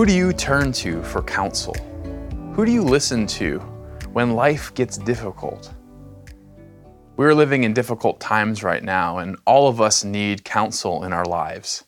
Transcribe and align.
Who 0.00 0.06
do 0.06 0.14
you 0.14 0.32
turn 0.32 0.72
to 0.80 1.02
for 1.02 1.20
counsel? 1.20 1.74
Who 2.54 2.64
do 2.64 2.72
you 2.72 2.82
listen 2.82 3.26
to 3.36 3.58
when 4.14 4.32
life 4.32 4.72
gets 4.72 4.96
difficult? 4.96 5.74
We're 7.18 7.34
living 7.34 7.64
in 7.64 7.74
difficult 7.74 8.18
times 8.18 8.62
right 8.62 8.82
now, 8.82 9.18
and 9.18 9.36
all 9.44 9.68
of 9.68 9.78
us 9.78 10.02
need 10.02 10.42
counsel 10.42 11.04
in 11.04 11.12
our 11.12 11.26
lives. 11.26 11.84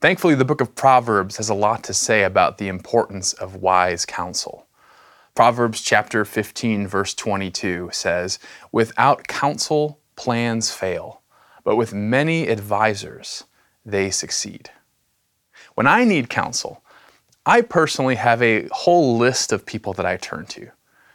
Thankfully, 0.00 0.34
the 0.34 0.44
book 0.44 0.60
of 0.60 0.74
Proverbs 0.74 1.36
has 1.36 1.48
a 1.48 1.54
lot 1.54 1.84
to 1.84 1.94
say 1.94 2.24
about 2.24 2.58
the 2.58 2.66
importance 2.66 3.32
of 3.32 3.54
wise 3.54 4.04
counsel. 4.04 4.66
Proverbs 5.36 5.80
chapter 5.82 6.24
15, 6.24 6.88
verse 6.88 7.14
22 7.14 7.90
says, 7.92 8.40
Without 8.72 9.28
counsel, 9.28 10.00
plans 10.16 10.72
fail, 10.72 11.22
but 11.62 11.76
with 11.76 11.94
many 11.94 12.48
advisors, 12.48 13.44
they 13.86 14.10
succeed. 14.10 14.70
When 15.76 15.86
I 15.86 16.02
need 16.02 16.28
counsel, 16.28 16.82
I 17.46 17.62
personally 17.62 18.16
have 18.16 18.42
a 18.42 18.68
whole 18.70 19.16
list 19.16 19.50
of 19.50 19.64
people 19.64 19.92
that 19.94 20.06
I 20.06 20.16
turn 20.16 20.46
to 20.46 20.70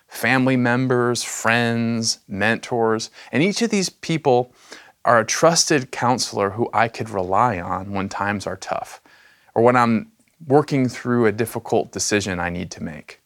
family 0.08 0.56
members, 0.56 1.24
friends, 1.24 2.20
mentors, 2.28 3.10
and 3.32 3.44
each 3.44 3.62
of 3.62 3.70
these 3.70 3.90
people 3.90 4.54
are 5.04 5.20
a 5.20 5.26
trusted 5.26 5.92
counselor 5.92 6.52
who 6.52 6.70
I 6.74 6.88
could 6.88 7.10
rely 7.10 7.60
on 7.60 7.92
when 7.92 8.08
times 8.08 8.48
are 8.48 8.56
tough 8.56 9.02
or 9.54 9.62
when 9.62 9.76
I'm 9.76 10.12
working 10.48 10.88
through 10.88 11.26
a 11.26 11.32
difficult 11.32 11.92
decision 11.92 12.40
I 12.40 12.50
need 12.50 12.72
to 12.72 12.84
make. 12.84 13.20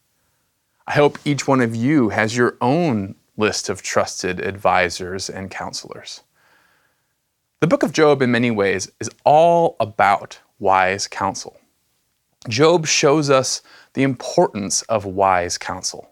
I 0.87 0.93
hope 0.93 1.19
each 1.23 1.47
one 1.47 1.61
of 1.61 1.75
you 1.75 2.09
has 2.09 2.35
your 2.35 2.57
own 2.59 3.15
list 3.37 3.69
of 3.69 3.81
trusted 3.81 4.39
advisors 4.39 5.29
and 5.29 5.51
counselors. 5.51 6.21
The 7.59 7.67
book 7.67 7.83
of 7.83 7.93
Job, 7.93 8.21
in 8.21 8.31
many 8.31 8.51
ways, 8.51 8.91
is 8.99 9.09
all 9.23 9.75
about 9.79 10.39
wise 10.57 11.07
counsel. 11.07 11.58
Job 12.47 12.87
shows 12.87 13.29
us 13.29 13.61
the 13.93 14.03
importance 14.03 14.81
of 14.83 15.05
wise 15.05 15.57
counsel. 15.57 16.11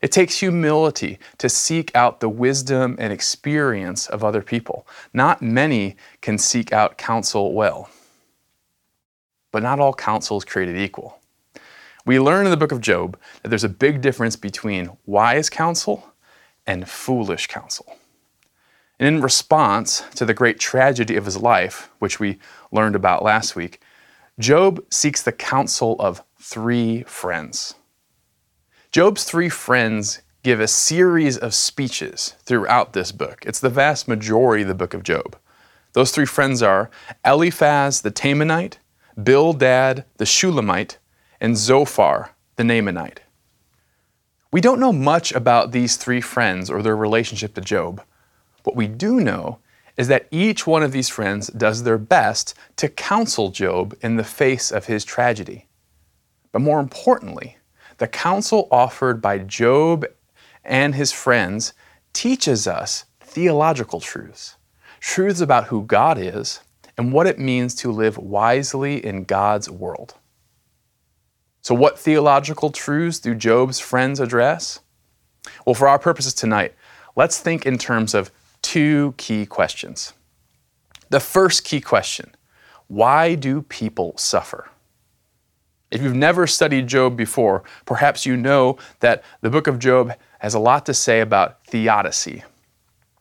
It 0.00 0.10
takes 0.10 0.38
humility 0.40 1.20
to 1.38 1.48
seek 1.48 1.94
out 1.94 2.18
the 2.18 2.28
wisdom 2.28 2.96
and 2.98 3.12
experience 3.12 4.08
of 4.08 4.24
other 4.24 4.42
people. 4.42 4.86
Not 5.14 5.40
many 5.40 5.96
can 6.20 6.38
seek 6.38 6.72
out 6.72 6.98
counsel 6.98 7.52
well. 7.52 7.88
But 9.52 9.62
not 9.62 9.78
all 9.78 9.94
counsel 9.94 10.38
is 10.38 10.44
created 10.44 10.76
equal. 10.76 11.20
We 12.04 12.18
learn 12.18 12.46
in 12.46 12.50
the 12.50 12.56
book 12.56 12.72
of 12.72 12.80
Job 12.80 13.16
that 13.42 13.50
there's 13.50 13.62
a 13.62 13.68
big 13.68 14.00
difference 14.00 14.34
between 14.34 14.90
wise 15.06 15.48
counsel 15.48 16.12
and 16.66 16.88
foolish 16.88 17.46
counsel. 17.46 17.96
And 18.98 19.06
in 19.16 19.22
response 19.22 20.02
to 20.16 20.24
the 20.24 20.34
great 20.34 20.58
tragedy 20.58 21.16
of 21.16 21.24
his 21.24 21.36
life, 21.36 21.90
which 22.00 22.18
we 22.18 22.38
learned 22.72 22.96
about 22.96 23.22
last 23.22 23.54
week, 23.54 23.80
Job 24.42 24.84
seeks 24.90 25.22
the 25.22 25.30
counsel 25.30 25.94
of 26.00 26.24
three 26.40 27.04
friends. 27.04 27.76
Job's 28.90 29.22
three 29.22 29.48
friends 29.48 30.20
give 30.42 30.58
a 30.58 30.66
series 30.66 31.38
of 31.38 31.54
speeches 31.54 32.34
throughout 32.40 32.92
this 32.92 33.12
book. 33.12 33.44
It's 33.46 33.60
the 33.60 33.70
vast 33.70 34.08
majority 34.08 34.62
of 34.62 34.68
the 34.68 34.74
book 34.74 34.94
of 34.94 35.04
Job. 35.04 35.36
Those 35.92 36.10
three 36.10 36.26
friends 36.26 36.60
are 36.60 36.90
Eliphaz 37.24 38.00
the 38.00 38.10
Temanite, 38.10 38.78
Bildad 39.16 40.06
the 40.16 40.26
Shulamite, 40.26 40.98
and 41.40 41.56
Zophar 41.56 42.34
the 42.56 42.64
Naamanite. 42.64 43.18
We 44.50 44.60
don't 44.60 44.80
know 44.80 44.92
much 44.92 45.30
about 45.30 45.70
these 45.70 45.96
three 45.96 46.20
friends 46.20 46.68
or 46.68 46.82
their 46.82 46.96
relationship 46.96 47.54
to 47.54 47.60
Job. 47.60 48.02
What 48.64 48.74
we 48.74 48.88
do 48.88 49.20
know 49.20 49.60
is 49.96 50.08
that 50.08 50.26
each 50.30 50.66
one 50.66 50.82
of 50.82 50.92
these 50.92 51.08
friends 51.08 51.48
does 51.48 51.82
their 51.82 51.98
best 51.98 52.54
to 52.76 52.88
counsel 52.88 53.50
Job 53.50 53.94
in 54.00 54.16
the 54.16 54.24
face 54.24 54.70
of 54.70 54.86
his 54.86 55.04
tragedy. 55.04 55.68
But 56.50 56.62
more 56.62 56.80
importantly, 56.80 57.58
the 57.98 58.08
counsel 58.08 58.68
offered 58.70 59.20
by 59.20 59.38
Job 59.38 60.06
and 60.64 60.94
his 60.94 61.12
friends 61.12 61.72
teaches 62.12 62.66
us 62.66 63.04
theological 63.20 64.00
truths, 64.00 64.56
truths 65.00 65.40
about 65.40 65.64
who 65.64 65.84
God 65.84 66.18
is 66.18 66.60
and 66.96 67.12
what 67.12 67.26
it 67.26 67.38
means 67.38 67.74
to 67.76 67.90
live 67.90 68.18
wisely 68.18 69.04
in 69.04 69.24
God's 69.24 69.70
world. 69.70 70.14
So, 71.62 71.74
what 71.74 71.98
theological 71.98 72.70
truths 72.70 73.20
do 73.20 73.34
Job's 73.34 73.78
friends 73.78 74.20
address? 74.20 74.80
Well, 75.64 75.74
for 75.74 75.88
our 75.88 75.98
purposes 75.98 76.34
tonight, 76.34 76.74
let's 77.16 77.38
think 77.38 77.66
in 77.66 77.78
terms 77.78 78.14
of 78.14 78.30
two 78.72 79.12
key 79.18 79.44
questions. 79.44 80.14
The 81.10 81.20
first 81.20 81.62
key 81.62 81.82
question 81.82 82.34
why 82.88 83.34
do 83.34 83.60
people 83.60 84.14
suffer? 84.16 84.70
If 85.90 86.00
you've 86.00 86.14
never 86.14 86.46
studied 86.46 86.86
Job 86.86 87.14
before, 87.14 87.64
perhaps 87.84 88.24
you 88.24 88.34
know 88.34 88.78
that 89.00 89.24
the 89.42 89.50
book 89.50 89.66
of 89.66 89.78
Job 89.78 90.14
has 90.38 90.54
a 90.54 90.58
lot 90.58 90.86
to 90.86 90.94
say 90.94 91.20
about 91.20 91.66
theodicy. 91.66 92.44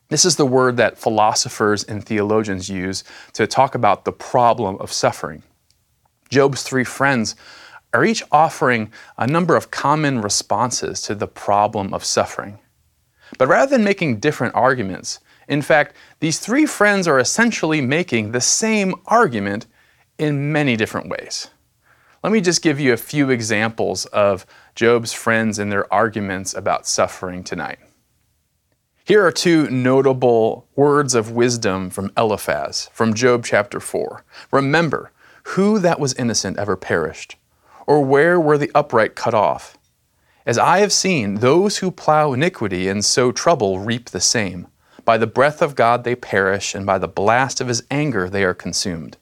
This 0.07 0.23
is 0.23 0.37
the 0.37 0.45
word 0.45 0.77
that 0.77 0.97
philosophers 0.97 1.83
and 1.83 2.01
theologians 2.01 2.69
use 2.69 3.03
to 3.33 3.45
talk 3.45 3.75
about 3.75 4.05
the 4.05 4.13
problem 4.13 4.77
of 4.77 4.89
suffering. 4.89 5.43
Job's 6.29 6.63
three 6.63 6.85
friends 6.85 7.35
are 7.93 8.05
each 8.05 8.23
offering 8.31 8.89
a 9.17 9.27
number 9.27 9.57
of 9.57 9.69
common 9.69 10.21
responses 10.21 11.01
to 11.01 11.13
the 11.13 11.27
problem 11.27 11.93
of 11.93 12.05
suffering. 12.05 12.59
But 13.37 13.49
rather 13.49 13.71
than 13.71 13.83
making 13.83 14.19
different 14.19 14.55
arguments, 14.55 15.19
in 15.47 15.61
fact, 15.61 15.95
these 16.19 16.39
three 16.39 16.65
friends 16.65 17.07
are 17.07 17.19
essentially 17.19 17.81
making 17.81 18.31
the 18.31 18.41
same 18.41 18.95
argument 19.05 19.67
in 20.17 20.51
many 20.51 20.75
different 20.75 21.09
ways. 21.09 21.49
Let 22.23 22.31
me 22.31 22.41
just 22.41 22.61
give 22.61 22.79
you 22.79 22.93
a 22.93 22.97
few 22.97 23.31
examples 23.31 24.05
of 24.07 24.45
Job's 24.75 25.11
friends 25.11 25.57
and 25.57 25.71
their 25.71 25.91
arguments 25.91 26.53
about 26.53 26.85
suffering 26.85 27.43
tonight. 27.43 27.79
Here 29.03 29.25
are 29.25 29.31
two 29.31 29.67
notable 29.71 30.67
words 30.75 31.15
of 31.15 31.31
wisdom 31.31 31.89
from 31.89 32.11
Eliphaz 32.15 32.89
from 32.93 33.15
Job 33.15 33.43
chapter 33.43 33.79
4. 33.79 34.23
Remember, 34.51 35.11
who 35.43 35.79
that 35.79 35.99
was 35.99 36.13
innocent 36.13 36.59
ever 36.59 36.77
perished? 36.77 37.35
Or 37.87 38.05
where 38.05 38.39
were 38.39 38.59
the 38.59 38.71
upright 38.75 39.15
cut 39.15 39.33
off? 39.33 39.75
As 40.45 40.59
I 40.59 40.79
have 40.79 40.93
seen, 40.93 41.35
those 41.35 41.77
who 41.77 41.89
plow 41.89 42.33
iniquity 42.33 42.87
and 42.87 43.03
sow 43.03 43.31
trouble 43.31 43.79
reap 43.79 44.11
the 44.11 44.21
same. 44.21 44.67
By 45.05 45.17
the 45.17 45.27
breath 45.27 45.61
of 45.61 45.75
God 45.75 46.03
they 46.03 46.15
perish, 46.15 46.75
and 46.75 46.85
by 46.85 46.97
the 46.97 47.07
blast 47.07 47.61
of 47.61 47.67
his 47.67 47.83
anger 47.89 48.29
they 48.29 48.43
are 48.43 48.53
consumed 48.53 49.17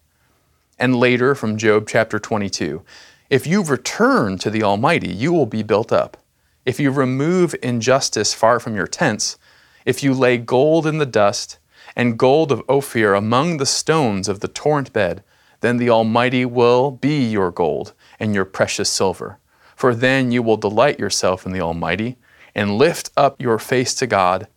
and 0.79 0.95
later 0.95 1.35
from 1.35 1.57
Job 1.57 1.88
chapter 1.88 2.17
22. 2.17 2.81
If 3.29 3.45
you 3.45 3.62
return 3.62 4.38
to 4.39 4.50
the 4.50 4.63
Almighty, 4.63 5.12
you 5.12 5.34
will 5.34 5.45
be 5.45 5.62
built 5.62 5.91
up. 5.91 6.18
If 6.66 6.79
you 6.79 6.89
remove 6.89 7.53
injustice 7.62 8.34
far 8.34 8.59
from 8.59 8.75
your 8.75 8.88
tents, 8.88 9.38
if 9.85 10.01
you 10.01 10.13
lay 10.13 10.38
gold 10.38 10.88
in 10.88 10.97
the 10.97 11.06
dust, 11.06 11.59
and 11.95 12.18
gold 12.18 12.51
of 12.51 12.63
Ophir 12.69 13.13
among 13.13 13.57
the 13.57 13.66
stones 13.66 14.29
of 14.29 14.39
the 14.39 14.47
torrent 14.47 14.94
bed, 14.94 15.23
then 15.62 15.78
the 15.78 15.89
Almighty 15.89 16.45
will 16.45 16.91
be 16.91 17.29
your 17.29 17.51
gold 17.51 17.94
and 18.19 18.34
your 18.34 18.45
precious 18.45 18.89
silver. 18.89 19.38
For 19.75 19.94
then 19.94 20.31
you 20.31 20.41
will 20.41 20.57
delight 20.57 21.00
yourself 21.00 21.45
in 21.45 21.51
the 21.51 21.62
Almighty, 21.62 22.18
and 22.56 22.78
lift 22.78 23.12
up 23.18 23.41
your 23.41 23.59
face 23.59 23.94
to 23.95 24.07
God, 24.07 24.47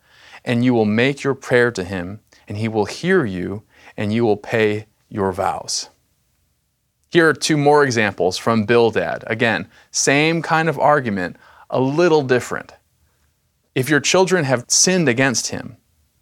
and 0.45 0.63
you 0.63 0.73
will 0.73 0.85
make 0.85 1.23
your 1.23 1.35
prayer 1.35 1.71
to 1.71 1.83
Him, 1.83 2.19
and 2.47 2.57
He 2.57 2.67
will 2.67 2.85
hear 2.85 3.25
you, 3.25 3.63
and 3.95 4.13
you 4.13 4.25
will 4.25 4.37
pay 4.37 4.87
your 5.09 5.31
vows. 5.31 5.89
Here 7.11 7.29
are 7.29 7.33
two 7.33 7.57
more 7.57 7.83
examples 7.83 8.37
from 8.37 8.65
Bildad. 8.65 9.23
Again, 9.27 9.67
same 9.91 10.41
kind 10.41 10.67
of 10.67 10.79
argument, 10.79 11.37
a 11.69 11.79
little 11.79 12.23
different. 12.23 12.73
If 13.75 13.89
your 13.89 13.99
children 13.99 14.45
have 14.45 14.65
sinned 14.67 15.07
against 15.07 15.47
him, 15.47 15.77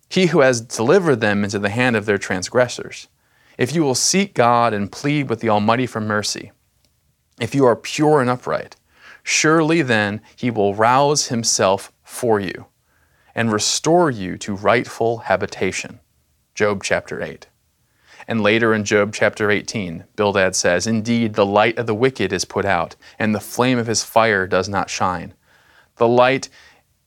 he 0.10 0.28
who 0.28 0.42
has 0.42 0.60
delivered 0.60 1.22
them 1.22 1.44
into 1.44 1.60
the 1.60 1.70
hand 1.70 1.96
of 1.96 2.06
their 2.06 2.18
transgressors, 2.18 3.08
if 3.58 3.74
you 3.74 3.84
will 3.84 3.96
seek 3.96 4.34
God 4.34 4.74
and 4.74 4.92
plead 4.92 5.30
with 5.30 5.40
the 5.40 5.50
Almighty 5.50 5.86
for 5.86 6.02
mercy, 6.02 6.52
if 7.40 7.56
you 7.56 7.66
are 7.66 7.76
pure 7.76 8.20
and 8.20 8.30
upright, 8.30 8.76
surely 9.24 9.82
then 9.82 10.22
he 10.36 10.52
will 10.52 10.76
rouse 10.76 11.28
himself 11.28 11.94
for 12.04 12.40
you 12.40 12.66
and 13.36 13.52
restore 13.52 14.10
you 14.10 14.38
to 14.38 14.56
rightful 14.56 15.20
habitation. 15.20 16.00
Job 16.54 16.84
chapter 16.84 17.22
8. 17.22 17.48
And 18.28 18.42
later 18.42 18.74
in 18.74 18.86
Job 18.86 19.14
chapter 19.14 19.50
18, 19.50 20.06
Bildad 20.16 20.56
says, 20.56 20.86
Indeed, 20.86 21.34
the 21.34 21.46
light 21.46 21.78
of 21.78 21.88
the 21.88 21.96
wicked 21.96 22.32
is 22.32 22.46
put 22.46 22.66
out, 22.66 22.96
and 23.18 23.34
the 23.34 23.40
flame 23.40 23.78
of 23.78 23.88
his 23.88 24.04
fire 24.04 24.46
does 24.48 24.70
not 24.70 24.90
shine. 24.90 25.34
The 25.98 26.08
light 26.08 26.50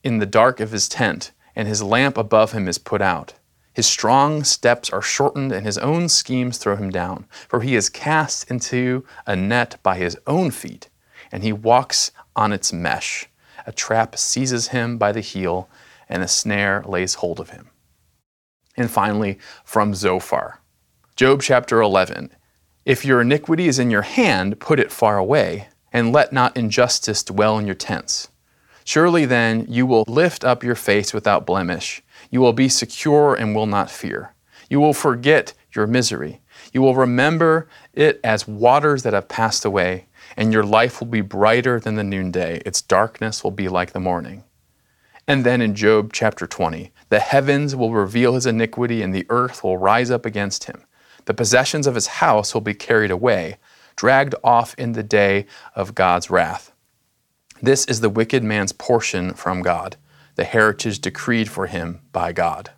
in 0.03 0.19
the 0.19 0.25
dark 0.25 0.59
of 0.59 0.71
his 0.71 0.89
tent, 0.89 1.31
and 1.55 1.67
his 1.67 1.81
lamp 1.81 2.17
above 2.17 2.51
him 2.51 2.67
is 2.67 2.77
put 2.77 3.01
out. 3.01 3.33
His 3.73 3.87
strong 3.87 4.43
steps 4.43 4.89
are 4.89 5.01
shortened, 5.01 5.51
and 5.51 5.65
his 5.65 5.77
own 5.77 6.09
schemes 6.09 6.57
throw 6.57 6.75
him 6.75 6.89
down. 6.89 7.25
For 7.49 7.61
he 7.61 7.75
is 7.75 7.89
cast 7.89 8.49
into 8.49 9.05
a 9.25 9.35
net 9.35 9.77
by 9.83 9.97
his 9.97 10.17
own 10.27 10.51
feet, 10.51 10.89
and 11.31 11.43
he 11.43 11.51
walks 11.51 12.11
on 12.35 12.53
its 12.53 12.71
mesh. 12.71 13.27
A 13.65 13.71
trap 13.71 14.17
seizes 14.17 14.69
him 14.69 14.97
by 14.97 15.11
the 15.11 15.21
heel, 15.21 15.67
and 16.09 16.23
a 16.23 16.27
snare 16.27 16.83
lays 16.87 17.15
hold 17.15 17.39
of 17.39 17.51
him. 17.51 17.69
And 18.77 18.91
finally, 18.91 19.39
from 19.63 19.93
Zophar. 19.93 20.61
Job 21.15 21.41
chapter 21.41 21.81
11 21.81 22.31
If 22.85 23.05
your 23.05 23.21
iniquity 23.21 23.67
is 23.67 23.79
in 23.79 23.89
your 23.91 24.03
hand, 24.03 24.59
put 24.59 24.79
it 24.79 24.91
far 24.91 25.17
away. 25.17 25.69
and 25.93 26.11
let 26.11 26.33
not 26.33 26.57
injustice 26.57 27.23
dwell 27.23 27.57
in 27.57 27.65
your 27.65 27.75
tents. 27.75 28.27
Surely 28.83 29.25
then 29.25 29.65
you 29.69 29.85
will 29.85 30.03
lift 30.07 30.43
up 30.43 30.63
your 30.63 30.75
face 30.75 31.13
without 31.13 31.45
blemish. 31.45 32.03
You 32.29 32.41
will 32.41 32.53
be 32.53 32.69
secure 32.69 33.33
and 33.33 33.55
will 33.55 33.65
not 33.65 33.89
fear. 33.89 34.33
You 34.69 34.79
will 34.81 34.93
forget 34.93 35.53
your 35.73 35.87
misery. 35.87 36.41
You 36.73 36.81
will 36.81 36.95
remember 36.95 37.67
it 37.93 38.19
as 38.23 38.47
waters 38.47 39.03
that 39.03 39.13
have 39.13 39.27
passed 39.29 39.65
away, 39.65 40.07
and 40.37 40.51
your 40.53 40.63
life 40.63 40.99
will 40.99 41.07
be 41.07 41.21
brighter 41.21 41.79
than 41.79 41.95
the 41.95 42.03
noonday. 42.03 42.61
Its 42.65 42.81
darkness 42.81 43.43
will 43.43 43.51
be 43.51 43.69
like 43.69 43.93
the 43.93 43.99
morning. 44.01 44.43
And 45.27 45.43
then 45.43 45.61
in 45.61 45.73
Job 45.73 46.13
chapter 46.13 46.45
20, 46.45 46.91
the 47.09 47.19
heavens 47.19 47.75
will 47.75 47.93
reveal 47.93 48.35
his 48.35 48.45
iniquity, 48.45 49.01
and 49.01 49.13
the 49.13 49.25
earth 49.29 49.63
will 49.63 49.77
rise 49.77 50.11
up 50.11 50.25
against 50.25 50.65
him. 50.65 50.85
The 51.25 51.33
possessions 51.33 51.87
of 51.87 51.95
his 51.95 52.07
house 52.07 52.53
will 52.53 52.61
be 52.61 52.75
carried 52.75 53.09
away, 53.09 53.57
dragged 53.95 54.35
off 54.43 54.75
in 54.75 54.91
the 54.91 55.03
day 55.03 55.47
of 55.75 55.95
God's 55.95 56.29
wrath. 56.29 56.71
This 57.61 57.85
is 57.85 58.01
the 58.01 58.09
wicked 58.09 58.43
man's 58.43 58.71
portion 58.71 59.33
from 59.33 59.63
God, 59.63 59.97
the 60.35 60.43
heritage 60.43 60.99
decreed 60.99 61.49
for 61.49 61.65
him 61.67 62.01
by 62.11 62.31
God. 62.31 62.71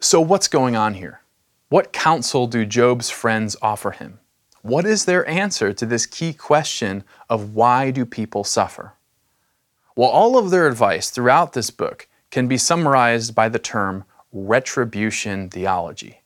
So, 0.00 0.20
what's 0.20 0.48
going 0.48 0.74
on 0.74 0.94
here? 0.94 1.20
What 1.68 1.92
counsel 1.92 2.48
do 2.48 2.64
Job's 2.64 3.10
friends 3.10 3.54
offer 3.62 3.92
him? 3.92 4.18
What 4.62 4.84
is 4.84 5.04
their 5.04 5.28
answer 5.28 5.72
to 5.72 5.86
this 5.86 6.06
key 6.06 6.32
question 6.32 7.04
of 7.28 7.54
why 7.54 7.92
do 7.92 8.04
people 8.04 8.42
suffer? 8.42 8.94
Well, 9.96 10.08
all 10.08 10.38
of 10.38 10.50
their 10.50 10.66
advice 10.66 11.10
throughout 11.10 11.52
this 11.52 11.70
book 11.70 12.08
can 12.30 12.46
be 12.46 12.58
summarized 12.58 13.34
by 13.34 13.48
the 13.48 13.58
term 13.58 14.04
retribution 14.32 15.48
theology. 15.50 16.20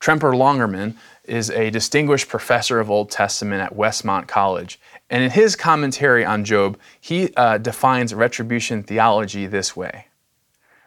Tremper 0.00 0.36
Longman 0.36 0.96
is 1.24 1.50
a 1.50 1.70
distinguished 1.70 2.28
professor 2.28 2.78
of 2.78 2.90
Old 2.90 3.10
Testament 3.10 3.62
at 3.62 3.76
Westmont 3.76 4.28
College, 4.28 4.78
and 5.10 5.24
in 5.24 5.30
his 5.30 5.56
commentary 5.56 6.24
on 6.24 6.44
Job, 6.44 6.78
he 7.00 7.32
uh, 7.36 7.58
defines 7.58 8.14
retribution 8.14 8.82
theology 8.82 9.46
this 9.46 9.74
way 9.74 10.06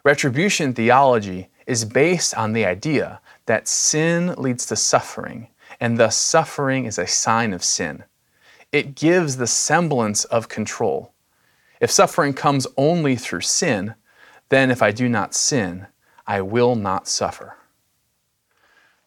Retribution 0.04 0.72
theology 0.72 1.48
is 1.66 1.84
based 1.84 2.34
on 2.34 2.52
the 2.52 2.64
idea 2.64 3.20
that 3.46 3.68
sin 3.68 4.34
leads 4.36 4.66
to 4.66 4.76
suffering, 4.76 5.48
and 5.78 5.98
thus 5.98 6.16
suffering 6.16 6.86
is 6.86 6.98
a 6.98 7.06
sign 7.06 7.52
of 7.52 7.62
sin. 7.62 8.02
It 8.72 8.94
gives 8.94 9.36
the 9.36 9.46
semblance 9.46 10.24
of 10.24 10.48
control. 10.48 11.12
If 11.82 11.90
suffering 11.90 12.32
comes 12.32 12.68
only 12.76 13.16
through 13.16 13.40
sin, 13.40 13.96
then 14.50 14.70
if 14.70 14.82
I 14.82 14.92
do 14.92 15.08
not 15.08 15.34
sin, 15.34 15.88
I 16.28 16.40
will 16.40 16.76
not 16.76 17.08
suffer. 17.08 17.56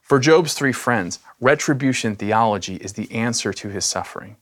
For 0.02 0.20
Job's 0.20 0.54
three 0.54 0.74
friends, 0.74 1.20
retribution 1.40 2.18
theology 2.18 2.76
is 2.76 2.92
the 2.92 3.10
answer 3.14 3.54
to 3.54 3.70
his 3.70 3.86
suffering. 3.86 4.36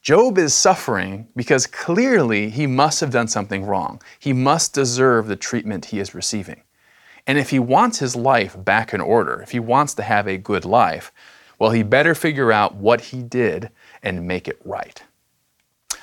Job 0.00 0.38
is 0.38 0.54
suffering 0.54 1.26
because 1.34 1.66
clearly 1.66 2.50
he 2.50 2.68
must 2.68 3.00
have 3.00 3.10
done 3.10 3.26
something 3.26 3.64
wrong. 3.64 4.00
He 4.20 4.32
must 4.32 4.72
deserve 4.72 5.26
the 5.26 5.34
treatment 5.34 5.86
he 5.86 5.98
is 5.98 6.14
receiving. 6.14 6.62
And 7.26 7.36
if 7.36 7.50
he 7.50 7.58
wants 7.58 7.98
his 7.98 8.14
life 8.14 8.56
back 8.64 8.94
in 8.94 9.00
order, 9.00 9.42
if 9.42 9.50
he 9.50 9.58
wants 9.58 9.94
to 9.94 10.02
have 10.04 10.28
a 10.28 10.38
good 10.38 10.64
life, 10.64 11.10
well, 11.58 11.72
he 11.72 11.82
better 11.82 12.14
figure 12.14 12.52
out 12.52 12.76
what 12.76 13.00
he 13.00 13.24
did 13.24 13.70
and 14.04 14.28
make 14.28 14.46
it 14.46 14.60
right. 14.64 15.02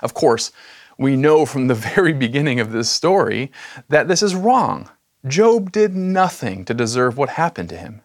Of 0.02 0.14
course, 0.14 0.52
we 0.98 1.16
know 1.16 1.46
from 1.46 1.68
the 1.68 1.76
very 1.96 2.14
beginning 2.14 2.60
of 2.60 2.72
this 2.72 2.90
story 2.90 3.52
that 3.90 4.08
this 4.08 4.24
is 4.24 4.36
wrong. 4.36 4.90
Job 5.26 5.72
did 5.72 5.96
nothing 5.96 6.66
to 6.66 6.74
deserve 6.74 7.18
what 7.18 7.30
happened 7.30 7.70
to 7.70 7.78
him. 7.78 8.02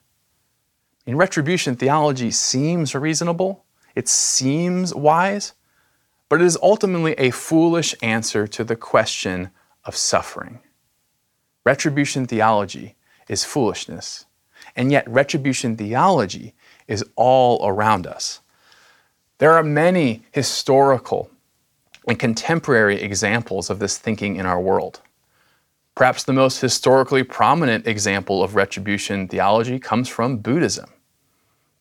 In 1.07 1.17
retribution 1.17 1.75
theology 1.75 2.31
seems 2.31 2.95
reasonable, 2.95 3.65
it 3.95 4.09
seems 4.09 4.95
wise, 4.95 5.53
but 6.29 6.41
it 6.41 6.45
is 6.45 6.59
ultimately 6.63 7.13
a 7.19 7.31
foolish 7.31 7.95
answer 8.03 8.47
to 8.47 8.65
the 8.65 8.77
question 8.77 9.51
of 9.85 9.97
suffering. 9.97 10.61
Retribution 11.65 12.27
theology 12.27 12.97
is 13.29 13.45
foolishness, 13.45 14.27
and 14.75 14.91
yet 14.91 15.09
retribution 15.09 15.77
theology 15.77 16.55
is 16.89 17.05
all 17.17 17.67
around 17.67 18.07
us. 18.07 18.41
There 19.39 19.53
are 19.53 19.65
many 19.65 20.23
historical 20.33 21.31
and 22.07 22.19
contemporary 22.19 23.01
examples 23.01 23.71
of 23.71 23.79
this 23.79 23.99
thinking 23.99 24.37
in 24.37 24.47
our 24.47 24.61
world. 24.61 25.01
Perhaps 25.95 26.25
the 26.25 26.33
most 26.33 26.61
historically 26.61 27.23
prominent 27.23 27.87
example 27.87 28.43
of 28.43 28.55
retribution 28.55 29.29
theology 29.29 29.79
comes 29.79 30.09
from 30.09 30.39
Buddhism. 30.39 30.91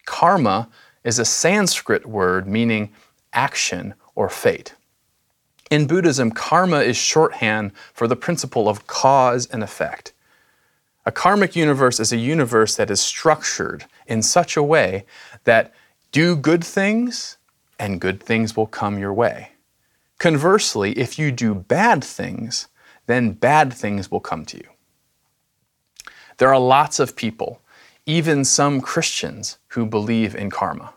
Karma 0.06 0.70
is 1.04 1.18
a 1.18 1.26
Sanskrit 1.26 2.06
word 2.06 2.48
meaning 2.48 2.92
action 3.34 3.94
or 4.16 4.30
fate. 4.30 4.76
In 5.70 5.88
Buddhism, 5.88 6.32
karma 6.32 6.82
is 6.82 6.98
shorthand 6.98 7.72
for 7.94 8.06
the 8.06 8.18
principle 8.18 8.68
of 8.68 8.88
cause 8.88 9.46
and 9.48 9.64
effect. 9.64 10.12
A 11.06 11.12
karmic 11.12 11.56
universe 11.56 12.00
is 12.00 12.12
a 12.12 12.18
universe 12.18 12.76
that 12.76 12.92
is 12.92 13.00
structured 13.00 13.86
in 14.06 14.22
such 14.22 14.58
a 14.58 14.64
way 14.64 15.06
that 15.46 15.74
do 16.12 16.36
good 16.36 16.64
things 16.64 17.38
and 17.80 18.02
good 18.02 18.22
things 18.22 18.56
will 18.56 18.68
come 18.68 19.00
your 19.00 19.14
way. 19.14 19.51
Conversely, 20.22 20.92
if 21.00 21.18
you 21.18 21.32
do 21.32 21.56
bad 21.56 22.04
things, 22.04 22.68
then 23.08 23.32
bad 23.32 23.74
things 23.74 24.12
will 24.12 24.20
come 24.20 24.46
to 24.46 24.58
you. 24.58 24.70
There 26.38 26.54
are 26.54 26.60
lots 26.60 27.00
of 27.00 27.16
people, 27.16 27.60
even 28.06 28.46
some 28.46 28.82
Christians, 28.82 29.58
who 29.70 29.84
believe 29.84 30.36
in 30.36 30.52
karma. 30.52 30.94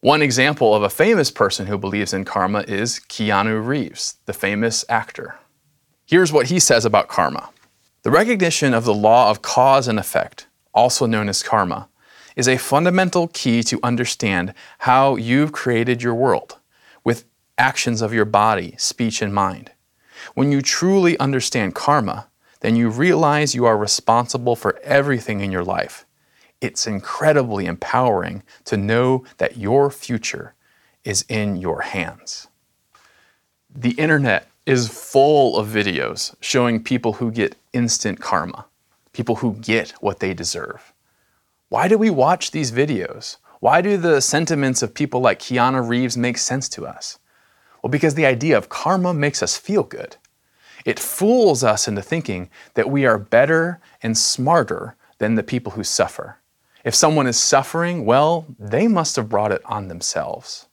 One 0.00 0.22
example 0.22 0.74
of 0.74 0.82
a 0.82 0.88
famous 0.88 1.30
person 1.30 1.66
who 1.66 1.76
believes 1.76 2.14
in 2.14 2.24
karma 2.24 2.60
is 2.60 3.00
Keanu 3.10 3.62
Reeves, 3.62 4.16
the 4.24 4.32
famous 4.32 4.82
actor. 4.88 5.38
Here's 6.06 6.32
what 6.32 6.46
he 6.46 6.58
says 6.58 6.86
about 6.86 7.08
karma 7.08 7.50
The 8.02 8.10
recognition 8.10 8.72
of 8.72 8.86
the 8.86 8.94
law 8.94 9.28
of 9.28 9.42
cause 9.42 9.88
and 9.88 9.98
effect, 9.98 10.46
also 10.72 11.04
known 11.04 11.28
as 11.28 11.42
karma, 11.42 11.90
is 12.34 12.48
a 12.48 12.56
fundamental 12.56 13.28
key 13.28 13.62
to 13.64 13.78
understand 13.82 14.54
how 14.78 15.16
you've 15.16 15.52
created 15.52 16.02
your 16.02 16.14
world 16.14 16.56
actions 17.60 18.00
of 18.00 18.14
your 18.14 18.24
body, 18.24 18.74
speech, 18.78 19.20
and 19.20 19.34
mind. 19.34 19.70
When 20.34 20.50
you 20.50 20.62
truly 20.62 21.18
understand 21.18 21.74
karma, 21.74 22.28
then 22.60 22.74
you 22.74 22.88
realize 22.88 23.54
you 23.54 23.66
are 23.66 23.76
responsible 23.76 24.56
for 24.56 24.78
everything 24.82 25.40
in 25.40 25.52
your 25.52 25.62
life. 25.62 26.06
It's 26.62 26.86
incredibly 26.86 27.66
empowering 27.66 28.42
to 28.64 28.78
know 28.78 29.24
that 29.36 29.58
your 29.58 29.90
future 29.90 30.54
is 31.04 31.24
in 31.28 31.56
your 31.56 31.82
hands. 31.82 32.48
The 33.74 33.92
internet 33.92 34.48
is 34.64 34.88
full 34.88 35.58
of 35.58 35.68
videos 35.68 36.34
showing 36.40 36.82
people 36.82 37.14
who 37.14 37.30
get 37.30 37.56
instant 37.72 38.20
karma, 38.20 38.64
people 39.12 39.36
who 39.36 39.54
get 39.54 39.90
what 40.00 40.20
they 40.20 40.32
deserve. 40.32 40.92
Why 41.68 41.88
do 41.88 41.98
we 41.98 42.10
watch 42.10 42.50
these 42.50 42.72
videos? 42.72 43.36
Why 43.60 43.82
do 43.82 43.98
the 43.98 44.20
sentiments 44.20 44.82
of 44.82 44.94
people 44.94 45.20
like 45.20 45.40
Keanu 45.40 45.86
Reeves 45.86 46.16
make 46.16 46.38
sense 46.38 46.68
to 46.70 46.86
us? 46.86 47.19
Well, 47.82 47.90
because 47.90 48.14
the 48.14 48.26
idea 48.26 48.56
of 48.56 48.68
karma 48.68 49.14
makes 49.14 49.42
us 49.42 49.56
feel 49.56 49.82
good. 49.82 50.16
It 50.84 50.98
fools 50.98 51.62
us 51.62 51.88
into 51.88 52.02
thinking 52.02 52.50
that 52.74 52.90
we 52.90 53.04
are 53.06 53.18
better 53.18 53.80
and 54.02 54.16
smarter 54.16 54.96
than 55.18 55.34
the 55.34 55.42
people 55.42 55.72
who 55.72 55.84
suffer. 55.84 56.38
If 56.84 56.94
someone 56.94 57.26
is 57.26 57.38
suffering, 57.38 58.06
well, 58.06 58.46
they 58.58 58.88
must 58.88 59.16
have 59.16 59.28
brought 59.28 59.52
it 59.52 59.62
on 59.64 59.88
themselves. 59.88 60.66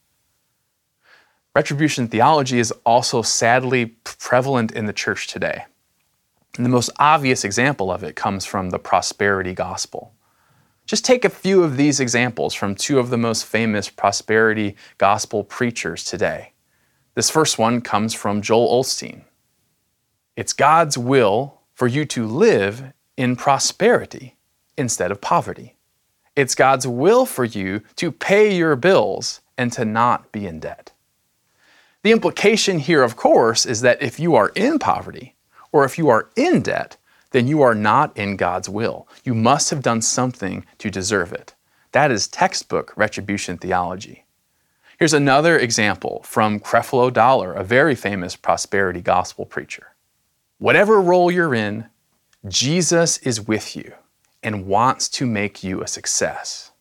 Retribution 1.54 2.08
theology 2.08 2.60
is 2.60 2.72
also 2.86 3.22
sadly 3.22 3.98
prevalent 4.04 4.72
in 4.72 4.86
the 4.86 4.94
church 4.94 5.28
today. 5.28 5.66
And 6.56 6.66
the 6.66 6.70
most 6.70 6.90
obvious 6.98 7.44
example 7.44 7.92
of 7.92 8.04
it 8.04 8.16
comes 8.16 8.46
from 8.46 8.70
the 8.70 8.80
prosperity 8.80 9.54
gospel. 9.54 10.14
Just 10.86 11.04
take 11.04 11.26
a 11.26 11.30
few 11.30 11.64
of 11.64 11.76
these 11.76 12.00
examples 12.00 12.54
from 12.54 12.74
two 12.74 13.00
of 13.00 13.10
the 13.10 13.18
most 13.18 13.46
famous 13.46 13.90
prosperity 13.90 14.76
gospel 14.98 15.44
preachers 15.44 16.06
today. 16.06 16.54
This 17.18 17.32
first 17.32 17.58
one 17.58 17.82
comes 17.82 18.14
from 18.14 18.44
Joel 18.44 18.84
Osteen. 18.84 19.24
It's 20.36 20.54
God's 20.54 21.00
will 21.00 21.62
for 21.74 21.88
you 21.88 22.06
to 22.06 22.28
live 22.28 22.94
in 23.18 23.36
prosperity 23.36 24.36
instead 24.78 25.10
of 25.10 25.20
poverty. 25.20 25.78
It's 26.36 26.54
God's 26.54 26.86
will 26.86 27.26
for 27.26 27.44
you 27.44 27.82
to 27.96 28.12
pay 28.12 28.56
your 28.56 28.76
bills 28.76 29.42
and 29.58 29.74
to 29.74 29.84
not 29.84 30.32
be 30.32 30.46
in 30.46 30.60
debt. 30.60 30.92
The 32.04 32.12
implication 32.12 32.78
here, 32.78 33.02
of 33.02 33.16
course, 33.16 33.66
is 33.66 33.82
that 33.82 34.00
if 34.00 34.20
you 34.20 34.36
are 34.36 34.50
in 34.50 34.78
poverty 34.78 35.34
or 35.72 35.86
if 35.86 35.98
you 35.98 36.10
are 36.10 36.30
in 36.36 36.62
debt, 36.62 36.98
then 37.32 37.48
you 37.48 37.64
are 37.64 37.74
not 37.74 38.16
in 38.16 38.38
God's 38.38 38.70
will. 38.70 39.08
You 39.24 39.34
must 39.34 39.72
have 39.72 39.82
done 39.82 40.04
something 40.04 40.68
to 40.78 40.92
deserve 40.92 41.34
it. 41.34 41.56
That 41.94 42.12
is 42.12 42.28
textbook 42.28 42.96
retribution 42.96 43.58
theology. 43.58 44.27
Here's 44.98 45.14
another 45.14 45.60
example 45.60 46.22
from 46.24 46.60
Creflo 46.60 47.14
Dollar, 47.14 47.54
a 47.54 47.64
very 47.64 47.94
famous 47.94 48.36
prosperity 48.36 49.00
gospel 49.00 49.46
preacher. 49.46 49.94
Whatever 50.58 51.00
role 51.00 51.30
you're 51.30 51.54
in, 51.54 51.86
Jesus 52.48 53.20
is 53.20 53.48
with 53.48 53.76
you 53.76 53.94
and 54.42 54.66
wants 54.66 55.08
to 55.10 55.28
make 55.28 55.64
you 55.64 55.84
a 55.84 55.88
success. 55.88 56.72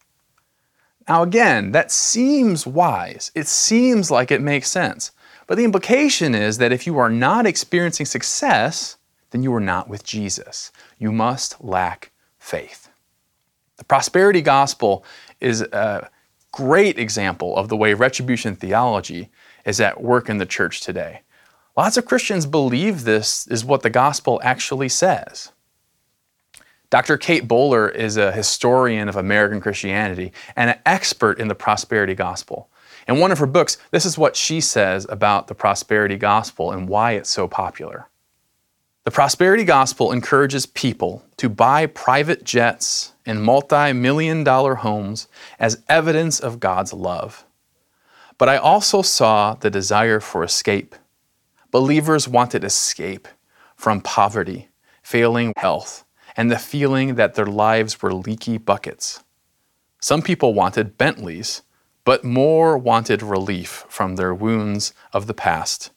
Now, 1.07 1.23
again, 1.23 1.73
that 1.73 1.91
seems 1.91 2.67
wise. 2.67 3.31
It 3.35 3.49
seems 3.49 4.11
like 4.11 4.31
it 4.31 4.41
makes 4.41 4.71
sense. 4.71 5.13
But 5.47 5.59
the 5.59 5.65
implication 5.65 6.35
is 6.35 6.57
that 6.57 6.73
if 6.73 6.87
you 6.87 6.99
are 6.99 7.11
not 7.11 7.45
experiencing 7.45 8.07
success, 8.07 8.97
then 9.31 9.43
you 9.43 9.55
are 9.55 9.61
not 9.61 9.91
with 9.91 10.05
Jesus. 10.05 10.73
You 10.99 11.13
must 11.13 11.63
lack 11.63 12.13
faith. 12.39 12.89
The 13.77 13.85
prosperity 13.85 14.41
gospel 14.41 15.05
is 15.39 15.61
a 15.61 16.09
great 16.57 16.99
example 16.99 17.55
of 17.55 17.69
the 17.69 17.77
way 17.77 17.93
retribution 17.93 18.57
theology 18.57 19.29
is 19.67 19.79
at 19.79 20.03
work 20.03 20.31
in 20.31 20.39
the 20.39 20.47
church 20.47 20.81
today. 20.81 21.21
Lots 21.77 21.99
of 21.99 22.07
Christians 22.07 22.47
believe 22.47 23.05
this 23.05 23.47
is 23.49 23.63
what 23.63 23.83
the 23.83 23.91
gospel 23.91 24.41
actually 24.43 24.89
says. 24.89 25.53
Dr. 26.89 27.19
Kate 27.19 27.47
Bowler 27.47 27.91
is 27.91 28.17
a 28.17 28.33
historian 28.33 29.07
of 29.07 29.17
American 29.17 29.61
Christianity 29.61 30.33
and 30.57 30.71
an 30.71 30.79
expert 30.87 31.39
in 31.39 31.49
the 31.49 31.55
prosperity 31.55 32.15
gospel. 32.15 32.71
In 33.07 33.21
one 33.21 33.33
of 33.33 33.39
her 33.39 33.47
books, 33.47 33.77
this 33.91 34.07
is 34.07 34.17
what 34.17 34.35
she 34.35 34.63
says 34.63 35.07
about 35.11 35.49
the 35.49 35.55
prosperity 35.55 36.17
gospel 36.17 36.73
and 36.73 36.89
why 36.89 37.13
it's 37.13 37.29
so 37.29 37.47
popular. 37.47 38.09
The 39.07 39.13
prosperity 39.13 39.63
gospel 39.63 40.11
encourages 40.11 40.67
people 40.67 41.25
to 41.37 41.49
buy 41.49 41.87
private 41.87 42.43
jets 42.43 43.13
and 43.25 43.41
multi 43.41 43.93
million 43.93 44.43
dollar 44.43 44.75
homes 44.75 45.29
as 45.61 45.85
evidence 45.89 46.41
of 46.41 46.59
God's 46.59 46.93
love. 46.93 47.47
But 48.37 48.49
I 48.49 48.57
also 48.57 49.03
saw 49.03 49.55
the 49.55 49.71
desire 49.71 50.19
for 50.19 50.43
escape. 50.43 50.97
Believers 51.71 52.27
wanted 52.27 52.65
escape 52.65 53.29
from 53.77 54.01
poverty, 54.01 54.71
failing 55.05 55.53
health, 55.57 56.05
and 56.37 56.51
the 56.51 56.59
feeling 56.59 57.15
that 57.15 57.35
their 57.35 57.47
lives 57.47 58.03
were 58.03 58.13
leaky 58.13 58.59
buckets. 58.59 59.23
Some 60.01 60.21
people 60.21 60.53
wanted 60.53 60.99
Bentleys, 60.99 61.63
but 62.05 62.25
more 62.25 62.77
wanted 62.77 63.23
relief 63.23 63.85
from 63.89 64.17
their 64.17 64.35
wounds 64.35 64.93
of 65.13 65.29
the 65.29 65.35
past 65.35 65.93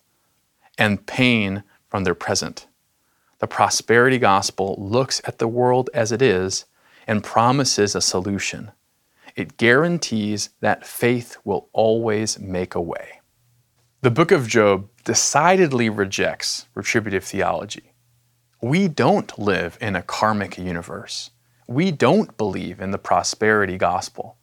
and 0.78 1.08
pain 1.08 1.64
from 1.88 2.04
their 2.04 2.14
present. 2.14 2.68
The 3.40 3.48
prosperity 3.48 4.18
gospel 4.18 4.76
looks 4.78 5.22
at 5.26 5.40
the 5.40 5.48
world 5.48 5.90
as 5.94 6.12
it 6.12 6.22
is 6.22 6.66
and 7.08 7.24
promises 7.24 7.96
a 7.96 8.02
solution. 8.02 8.72
It 9.36 9.58
guarantees 9.58 10.50
that 10.60 10.86
faith 10.86 11.38
will 11.44 11.70
always 11.72 12.38
make 12.40 12.76
a 12.76 12.82
way. 12.82 13.22
The 14.02 14.12
book 14.12 14.32
of 14.32 14.48
Job 14.48 14.90
decidedly 15.06 15.90
rejects 15.90 16.68
retributive 16.76 17.24
theology. 17.24 17.94
We 18.62 18.88
don't 18.88 19.38
live 19.40 19.78
in 19.80 19.96
a 19.96 20.02
karmic 20.02 20.58
universe. 20.58 21.32
We 21.68 21.92
don't 21.92 22.36
believe 22.38 22.82
in 22.82 22.92
the 22.92 22.98
prosperity 22.98 23.78
gospel. 23.78 24.38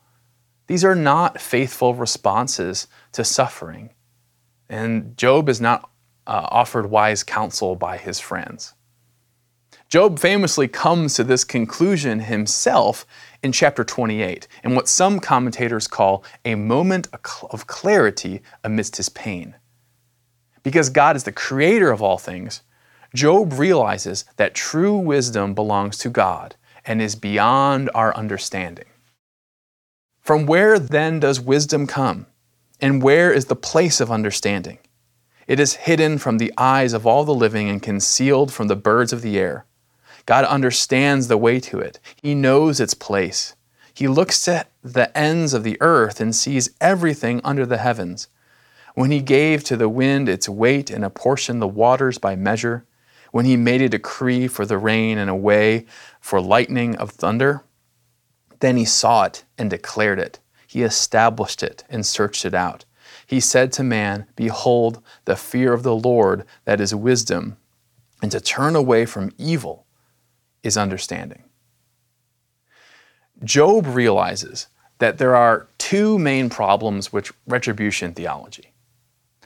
These 0.68 0.84
are 0.84 0.94
not 0.94 1.40
faithful 1.40 1.94
responses 1.94 2.86
to 3.12 3.24
suffering. 3.24 3.90
And 4.68 5.16
Job 5.16 5.48
is 5.48 5.60
not 5.60 5.90
uh, 6.26 6.48
offered 6.50 6.90
wise 6.90 7.22
counsel 7.22 7.76
by 7.76 7.98
his 7.98 8.18
friends. 8.18 8.74
Job 9.88 10.18
famously 10.18 10.66
comes 10.66 11.14
to 11.14 11.22
this 11.22 11.44
conclusion 11.44 12.18
himself 12.18 13.06
in 13.40 13.52
chapter 13.52 13.84
28, 13.84 14.48
in 14.64 14.74
what 14.74 14.88
some 14.88 15.20
commentators 15.20 15.86
call 15.86 16.24
a 16.44 16.56
moment 16.56 17.08
of 17.12 17.68
clarity 17.68 18.42
amidst 18.64 18.96
his 18.96 19.08
pain. 19.08 19.54
Because 20.64 20.90
God 20.90 21.14
is 21.14 21.22
the 21.22 21.30
creator 21.30 21.92
of 21.92 22.02
all 22.02 22.18
things, 22.18 22.62
Job 23.14 23.52
realizes 23.52 24.24
that 24.36 24.56
true 24.56 24.96
wisdom 24.96 25.54
belongs 25.54 25.98
to 25.98 26.10
God 26.10 26.56
and 26.84 27.00
is 27.00 27.14
beyond 27.14 27.88
our 27.94 28.14
understanding. 28.16 28.86
From 30.20 30.46
where 30.46 30.80
then 30.80 31.20
does 31.20 31.40
wisdom 31.40 31.86
come? 31.86 32.26
And 32.80 33.00
where 33.00 33.32
is 33.32 33.44
the 33.44 33.54
place 33.54 34.00
of 34.00 34.10
understanding? 34.10 34.78
It 35.46 35.60
is 35.60 35.74
hidden 35.74 36.18
from 36.18 36.38
the 36.38 36.52
eyes 36.58 36.92
of 36.92 37.06
all 37.06 37.24
the 37.24 37.32
living 37.32 37.68
and 37.68 37.80
concealed 37.80 38.52
from 38.52 38.66
the 38.66 38.74
birds 38.74 39.12
of 39.12 39.22
the 39.22 39.38
air. 39.38 39.64
God 40.26 40.44
understands 40.44 41.28
the 41.28 41.38
way 41.38 41.60
to 41.60 41.78
it, 41.78 41.98
He 42.20 42.34
knows 42.34 42.80
its 42.80 42.94
place. 42.94 43.54
He 43.94 44.08
looks 44.08 44.46
at 44.46 44.70
the 44.82 45.16
ends 45.16 45.54
of 45.54 45.64
the 45.64 45.78
earth 45.80 46.20
and 46.20 46.34
sees 46.34 46.70
everything 46.80 47.40
under 47.42 47.64
the 47.64 47.78
heavens. 47.78 48.28
When 48.94 49.10
He 49.10 49.20
gave 49.20 49.64
to 49.64 49.76
the 49.76 49.88
wind 49.88 50.28
its 50.28 50.48
weight 50.48 50.90
and 50.90 51.04
apportioned 51.04 51.62
the 51.62 51.68
waters 51.68 52.18
by 52.18 52.36
measure, 52.36 52.84
when 53.36 53.44
he 53.44 53.56
made 53.56 53.82
a 53.82 53.88
decree 53.90 54.48
for 54.48 54.64
the 54.64 54.78
rain 54.78 55.18
and 55.18 55.28
a 55.28 55.34
way 55.34 55.86
for 56.20 56.40
lightning 56.40 56.96
of 56.96 57.10
thunder? 57.10 57.64
Then 58.60 58.76
he 58.76 58.84
saw 58.84 59.24
it 59.24 59.44
and 59.58 59.68
declared 59.68 60.18
it. 60.18 60.40
He 60.66 60.82
established 60.82 61.62
it 61.62 61.84
and 61.88 62.06
searched 62.06 62.44
it 62.44 62.54
out. 62.54 62.84
He 63.26 63.40
said 63.40 63.72
to 63.72 63.84
man, 63.84 64.26
Behold, 64.36 65.02
the 65.26 65.36
fear 65.36 65.72
of 65.72 65.82
the 65.82 65.94
Lord, 65.94 66.44
that 66.64 66.80
is 66.80 66.94
wisdom, 66.94 67.56
and 68.22 68.32
to 68.32 68.40
turn 68.40 68.74
away 68.74 69.04
from 69.04 69.32
evil 69.36 69.85
is 70.66 70.76
understanding. 70.76 71.44
Job 73.44 73.86
realizes 73.86 74.66
that 74.98 75.18
there 75.18 75.36
are 75.36 75.68
two 75.78 76.18
main 76.18 76.50
problems 76.50 77.12
with 77.12 77.32
retribution 77.46 78.12
theology. 78.14 78.72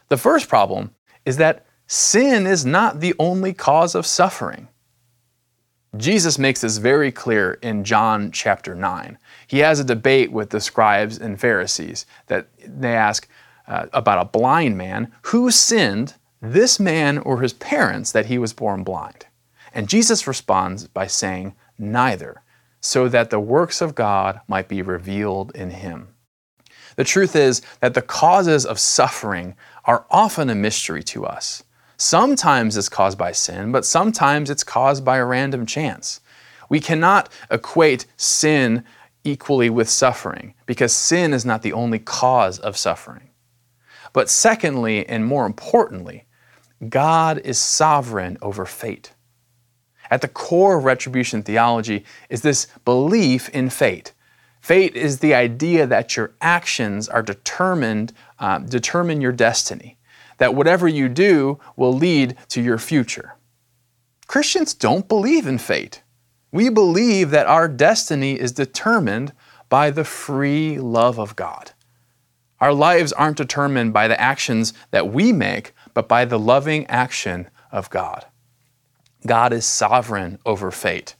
The 0.09 0.17
first 0.17 0.49
problem 0.49 0.95
is 1.25 1.37
that 1.37 1.67
sin 1.87 2.47
is 2.47 2.65
not 2.65 3.01
the 3.01 3.15
only 3.19 3.53
cause 3.53 3.95
of 3.95 4.07
suffering. 4.07 4.69
Jesus 5.97 6.39
makes 6.39 6.61
this 6.61 6.79
very 6.79 7.11
clear 7.11 7.55
in 7.63 7.83
John 7.83 8.31
chapter 8.31 8.77
9. 8.77 9.19
He 9.49 9.59
has 9.59 9.81
a 9.81 9.85
debate 9.85 10.31
with 10.31 10.51
the 10.51 10.61
scribes 10.61 11.19
and 11.19 11.41
Pharisees 11.41 12.07
that 12.29 12.47
they 12.65 12.95
ask 12.95 13.29
uh, 13.67 13.87
about 13.93 14.23
a 14.23 14.31
blind 14.31 14.79
man 14.79 15.13
who 15.23 15.51
sinned, 15.51 16.15
this 16.41 16.79
man 16.79 17.19
or 17.19 17.41
his 17.41 17.53
parents, 17.53 18.13
that 18.13 18.27
he 18.27 18.39
was 18.39 18.53
born 18.53 18.85
blind. 18.85 19.27
And 19.75 19.89
Jesus 19.89 20.27
responds 20.27 20.87
by 20.89 21.07
saying, 21.07 21.55
Neither, 21.79 22.43
so 22.81 23.09
that 23.09 23.31
the 23.31 23.41
works 23.41 23.81
of 23.81 23.95
God 23.95 24.41
might 24.49 24.69
be 24.69 24.83
revealed 24.83 25.55
in 25.55 25.71
him. 25.71 26.09
The 26.97 27.05
truth 27.05 27.37
is 27.37 27.63
that 27.81 27.95
the 27.95 28.03
causes 28.03 28.67
of 28.67 28.79
suffering 28.79 29.55
are 29.85 30.07
often 30.11 30.51
a 30.51 30.55
mystery 30.55 31.03
to 31.05 31.25
us. 31.25 31.63
Sometimes 31.97 32.77
it's 32.77 32.89
caused 32.89 33.19
by 33.19 33.33
sin, 33.33 33.73
but 33.73 33.85
sometimes 33.85 34.51
it's 34.51 34.65
caused 34.65 35.05
by 35.05 35.19
a 35.19 35.25
random 35.25 35.67
chance. 35.67 36.21
We 36.69 36.81
cannot 36.81 37.29
equate 37.51 38.07
sin 38.17 38.85
equally 39.25 39.69
with 39.69 39.89
suffering 39.89 40.55
because 40.67 40.95
sin 40.95 41.35
is 41.35 41.45
not 41.45 41.63
the 41.63 41.73
only 41.73 41.99
cause 41.99 42.59
of 42.59 42.77
suffering. 42.77 43.31
But 44.13 44.31
secondly, 44.31 45.07
and 45.07 45.27
more 45.27 45.47
importantly, 45.47 46.25
God 46.89 47.39
is 47.39 47.59
sovereign 47.59 48.39
over 48.41 48.65
fate. 48.65 49.13
At 50.11 50.21
the 50.23 50.29
core 50.29 50.79
of 50.79 50.85
retribution 50.85 51.43
theology 51.43 52.05
is 52.29 52.43
this 52.43 52.67
belief 52.85 53.49
in 53.51 53.71
fate. 53.71 54.13
Fate 54.61 54.95
is 54.97 55.21
the 55.21 55.35
idea 55.35 55.87
that 55.87 56.17
your 56.17 56.33
actions 56.41 57.09
are 57.09 57.23
determined, 57.23 58.13
uh, 58.39 58.59
determine 58.59 59.21
your 59.21 59.33
destiny 59.33 59.97
that 60.41 60.55
whatever 60.55 60.89
you 60.89 61.09
do 61.09 61.61
will 61.77 61.93
lead 61.93 62.35
to 62.49 62.61
your 62.63 62.79
future. 62.79 63.37
Christians 64.27 64.75
don't 64.75 65.07
believe 65.07 65.47
in 65.47 65.59
fate. 65.59 66.03
We 66.51 66.71
believe 66.71 67.31
that 67.31 67.47
our 67.47 67.69
destiny 67.69 68.41
is 68.41 68.51
determined 68.51 69.33
by 69.69 69.91
the 69.91 70.03
free 70.03 70.79
love 70.79 71.21
of 71.21 71.37
God. 71.37 71.73
Our 72.59 72.73
lives 72.73 73.13
aren't 73.13 73.37
determined 73.37 73.93
by 73.93 74.09
the 74.09 74.21
actions 74.21 74.73
that 74.91 75.13
we 75.13 75.31
make, 75.31 75.75
but 75.93 76.09
by 76.09 76.25
the 76.25 76.39
loving 76.39 76.87
action 76.87 77.49
of 77.71 77.91
God. 77.91 78.25
God 79.27 79.53
is 79.53 79.65
sovereign 79.65 80.39
over 80.45 80.71
fate. 80.71 81.15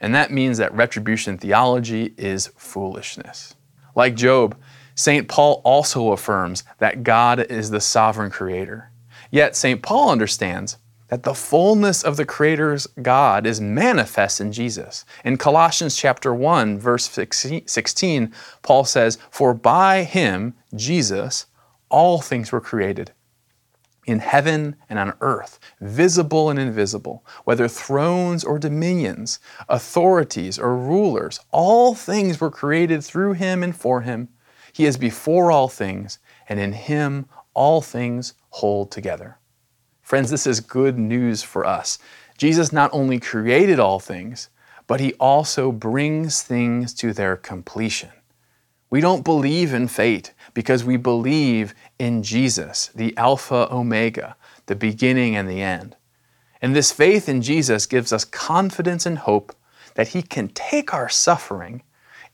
And 0.00 0.14
that 0.14 0.30
means 0.30 0.58
that 0.58 0.74
retribution 0.74 1.38
theology 1.38 2.14
is 2.16 2.48
foolishness. 2.56 3.54
Like 3.94 4.14
Job, 4.14 4.56
St. 4.94 5.28
Paul 5.28 5.60
also 5.64 6.12
affirms 6.12 6.64
that 6.78 7.02
God 7.02 7.40
is 7.50 7.70
the 7.70 7.80
sovereign 7.80 8.30
creator. 8.30 8.90
Yet 9.30 9.56
St. 9.56 9.82
Paul 9.82 10.10
understands 10.10 10.78
that 11.08 11.22
the 11.22 11.34
fullness 11.34 12.02
of 12.02 12.16
the 12.16 12.24
creator's 12.26 12.86
God 13.00 13.46
is 13.46 13.60
manifest 13.60 14.40
in 14.40 14.52
Jesus. 14.52 15.04
In 15.24 15.36
Colossians 15.36 15.96
chapter 15.96 16.34
1 16.34 16.78
verse 16.78 17.08
16, 17.08 18.34
Paul 18.62 18.84
says, 18.84 19.18
"For 19.30 19.54
by 19.54 20.04
him, 20.04 20.54
Jesus, 20.74 21.46
all 21.88 22.20
things 22.20 22.52
were 22.52 22.60
created, 22.60 23.12
in 24.08 24.18
heaven 24.18 24.76
and 24.88 24.98
on 24.98 25.12
earth, 25.20 25.60
visible 25.80 26.50
and 26.50 26.58
invisible, 26.58 27.24
whether 27.44 27.68
thrones 27.68 28.42
or 28.42 28.58
dominions, 28.58 29.38
authorities 29.68 30.58
or 30.58 30.76
rulers, 30.76 31.40
all 31.52 31.94
things 31.94 32.40
were 32.40 32.50
created 32.50 33.04
through 33.04 33.34
him 33.34 33.62
and 33.62 33.76
for 33.76 34.00
him." 34.00 34.28
He 34.72 34.86
is 34.86 34.96
before 34.96 35.50
all 35.50 35.68
things, 35.68 36.18
and 36.48 36.60
in 36.60 36.72
Him 36.72 37.26
all 37.52 37.80
things 37.80 38.34
hold 38.50 38.90
together. 38.90 39.38
Friends, 40.02 40.30
this 40.30 40.46
is 40.46 40.60
good 40.60 40.98
news 40.98 41.42
for 41.42 41.66
us. 41.66 41.98
Jesus 42.36 42.72
not 42.72 42.90
only 42.92 43.18
created 43.18 43.80
all 43.80 43.98
things, 43.98 44.48
but 44.86 45.00
He 45.00 45.14
also 45.14 45.72
brings 45.72 46.42
things 46.42 46.94
to 46.94 47.12
their 47.12 47.36
completion. 47.36 48.10
We 48.90 49.00
don't 49.00 49.24
believe 49.24 49.74
in 49.74 49.88
fate 49.88 50.32
because 50.54 50.84
we 50.84 50.96
believe 50.96 51.74
in 51.98 52.22
Jesus, 52.22 52.88
the 52.94 53.16
Alpha 53.16 53.68
Omega, 53.70 54.36
the 54.66 54.76
beginning 54.76 55.36
and 55.36 55.48
the 55.48 55.62
end. 55.62 55.96
And 56.60 56.74
this 56.74 56.92
faith 56.92 57.28
in 57.28 57.42
Jesus 57.42 57.86
gives 57.86 58.12
us 58.12 58.24
confidence 58.24 59.06
and 59.06 59.18
hope 59.18 59.54
that 59.94 60.08
He 60.08 60.22
can 60.22 60.48
take 60.48 60.92
our 60.92 61.08
suffering 61.08 61.82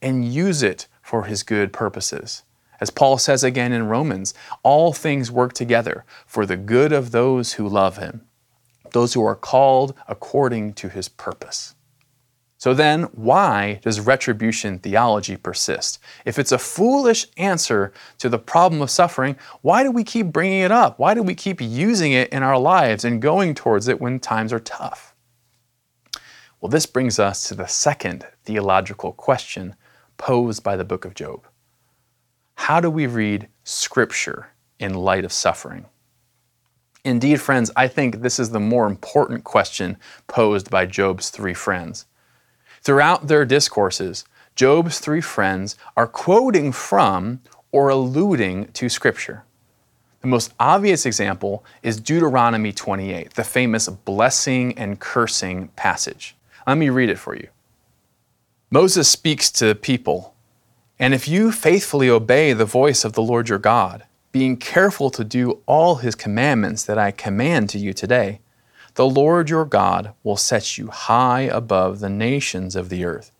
and 0.01 0.25
use 0.25 0.63
it 0.63 0.87
for 1.03 1.25
His 1.25 1.43
good 1.43 1.73
purposes. 1.73 2.43
As 2.81 2.91
Paul 2.91 3.19
says 3.19 3.45
again 3.45 3.73
in 3.73 3.89
Romans, 3.89 4.35
all 4.63 4.93
things 4.93 5.31
work 5.31 5.53
together 5.53 6.05
for 6.27 6.45
the 6.45 6.57
good 6.57 6.93
of 6.93 7.11
those 7.11 7.55
who 7.55 7.69
love 7.69 7.99
Him, 7.99 8.23
those 8.93 9.15
who 9.15 9.25
are 9.25 9.37
called 9.37 9.95
according 10.09 10.75
to 10.75 10.89
His 10.89 11.09
purpose. 11.09 11.75
So 12.65 12.73
then, 12.73 13.03
why 13.13 13.79
does 13.83 14.01
retribution 14.01 14.79
theology 14.79 15.37
persist? 15.37 15.99
If 16.25 16.39
it's 16.39 16.51
a 16.51 16.57
foolish 16.57 17.27
answer 17.37 17.93
to 18.17 18.31
the 18.31 18.39
problem 18.39 18.81
of 18.81 18.89
suffering, 18.89 19.37
why 19.61 19.83
do 19.83 19.91
we 19.91 20.03
keep 20.03 20.29
bringing 20.29 20.61
it 20.61 20.73
up? 20.73 20.99
Why 20.99 21.13
do 21.13 21.23
we 21.23 21.35
keep 21.35 21.61
using 21.61 22.13
it 22.13 22.31
in 22.31 22.43
our 22.43 22.59
lives 22.59 23.05
and 23.05 23.21
going 23.21 23.55
towards 23.55 23.87
it 23.87 24.01
when 24.01 24.19
times 24.19 24.51
are 24.51 24.61
tough? 24.61 25.15
Well, 26.59 26.71
this 26.71 26.87
brings 26.87 27.19
us 27.19 27.47
to 27.49 27.55
the 27.55 27.67
second 27.67 28.27
theological 28.45 29.13
question 29.13 29.77
posed 30.17 30.63
by 30.63 30.75
the 30.75 30.87
book 30.87 31.05
of 31.05 31.15
Job. 31.15 31.47
How 32.55 32.81
do 32.81 32.89
we 32.89 33.07
read 33.07 33.47
Scripture 33.65 34.55
in 34.79 34.95
light 34.95 35.27
of 35.27 35.35
suffering? 35.35 35.85
Indeed, 37.05 37.43
friends, 37.43 37.71
I 37.77 37.89
think 37.89 38.23
this 38.23 38.39
is 38.39 38.49
the 38.49 38.59
more 38.59 38.87
important 38.87 39.45
question 39.45 39.99
posed 40.29 40.71
by 40.71 40.87
Job's 40.87 41.29
three 41.29 41.53
friends. 41.53 42.07
Throughout 42.85 43.29
their 43.29 43.47
discourses, 43.47 44.27
Job's 44.57 44.99
three 44.99 45.23
friends 45.23 45.77
are 45.97 46.07
quoting 46.07 46.71
from 46.71 47.41
or 47.73 47.89
alluding 47.89 48.67
to 48.73 48.91
Scripture. 48.91 49.45
The 50.21 50.29
most 50.29 50.53
obvious 50.61 51.07
example 51.07 51.65
is 51.83 51.99
Deuteronomy 51.99 52.73
28, 52.73 53.35
the 53.35 53.45
famous 53.45 53.89
blessing 53.89 54.77
and 54.77 55.01
cursing 55.01 55.69
passage. 55.69 56.37
Let 56.67 56.77
me 56.77 56.91
read 56.91 57.09
it 57.09 57.19
for 57.19 57.35
you. 57.35 57.49
Moses 58.71 59.09
speaks 59.09 59.51
to 59.53 59.67
the 59.67 59.75
people, 59.75 60.35
and 60.99 61.15
if 61.15 61.27
you 61.27 61.53
faithfully 61.53 62.11
obey 62.11 62.53
the 62.53 62.65
voice 62.67 63.03
of 63.03 63.15
the 63.15 63.23
Lord 63.23 63.49
your 63.49 63.59
God, 63.59 64.05
being 64.31 64.59
careful 64.59 65.11
to 65.11 65.25
do 65.25 65.61
all 65.65 65.97
his 65.97 66.15
commandments 66.15 66.85
that 66.85 66.99
I 66.99 67.13
command 67.13 67.71
to 67.71 67.79
you 67.79 67.95
today, 67.95 68.41
the 68.95 69.07
Lord 69.07 69.51
your 69.51 69.65
God 69.65 70.15
will 70.23 70.37
set 70.37 70.79
you 70.79 70.89
high 70.89 71.43
above 71.43 71.99
the 71.99 72.09
nations 72.09 72.77
of 72.77 72.89
the 72.89 73.05
earth. 73.05 73.33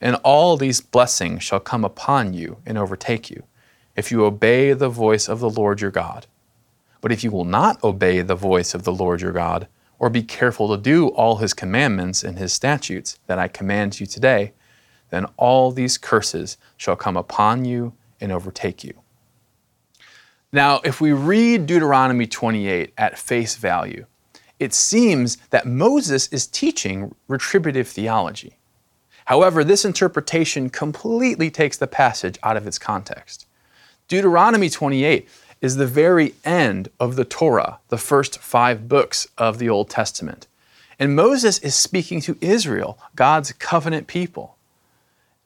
And 0.00 0.16
all 0.16 0.56
these 0.56 0.80
blessings 0.80 1.42
shall 1.42 1.60
come 1.60 1.84
upon 1.84 2.34
you 2.34 2.58
and 2.66 2.76
overtake 2.76 3.30
you, 3.30 3.44
if 3.96 4.10
you 4.10 4.24
obey 4.24 4.72
the 4.72 4.88
voice 4.88 5.28
of 5.28 5.40
the 5.40 5.50
Lord 5.50 5.80
your 5.80 5.90
God. 5.90 6.26
But 7.00 7.12
if 7.12 7.24
you 7.24 7.30
will 7.30 7.44
not 7.44 7.82
obey 7.82 8.20
the 8.20 8.34
voice 8.34 8.74
of 8.74 8.84
the 8.84 8.92
Lord 8.92 9.20
your 9.20 9.32
God, 9.32 9.66
or 9.98 10.10
be 10.10 10.22
careful 10.22 10.68
to 10.68 10.82
do 10.82 11.08
all 11.08 11.36
his 11.36 11.54
commandments 11.54 12.24
and 12.24 12.36
his 12.36 12.52
statutes 12.52 13.18
that 13.28 13.38
I 13.38 13.48
command 13.48 14.00
you 14.00 14.06
today, 14.06 14.52
then 15.10 15.26
all 15.36 15.70
these 15.70 15.96
curses 15.96 16.58
shall 16.76 16.96
come 16.96 17.16
upon 17.16 17.64
you 17.64 17.92
and 18.20 18.32
overtake 18.32 18.82
you. 18.82 18.94
Now, 20.52 20.80
if 20.84 21.00
we 21.00 21.12
read 21.12 21.66
Deuteronomy 21.66 22.26
28 22.26 22.92
at 22.98 23.18
face 23.18 23.56
value, 23.56 24.06
it 24.62 24.72
seems 24.72 25.38
that 25.50 25.66
Moses 25.66 26.28
is 26.28 26.46
teaching 26.46 27.14
retributive 27.26 27.88
theology. 27.88 28.58
However, 29.24 29.64
this 29.64 29.84
interpretation 29.84 30.70
completely 30.70 31.50
takes 31.50 31.76
the 31.76 31.88
passage 31.88 32.38
out 32.44 32.56
of 32.56 32.66
its 32.66 32.78
context. 32.78 33.46
Deuteronomy 34.06 34.70
28 34.70 35.28
is 35.60 35.76
the 35.76 35.86
very 35.86 36.34
end 36.44 36.88
of 37.00 37.16
the 37.16 37.24
Torah, 37.24 37.80
the 37.88 37.98
first 37.98 38.38
five 38.38 38.88
books 38.88 39.26
of 39.36 39.58
the 39.58 39.68
Old 39.68 39.90
Testament. 39.90 40.46
And 40.96 41.16
Moses 41.16 41.58
is 41.58 41.74
speaking 41.74 42.20
to 42.20 42.38
Israel, 42.40 42.98
God's 43.16 43.50
covenant 43.52 44.06
people. 44.06 44.56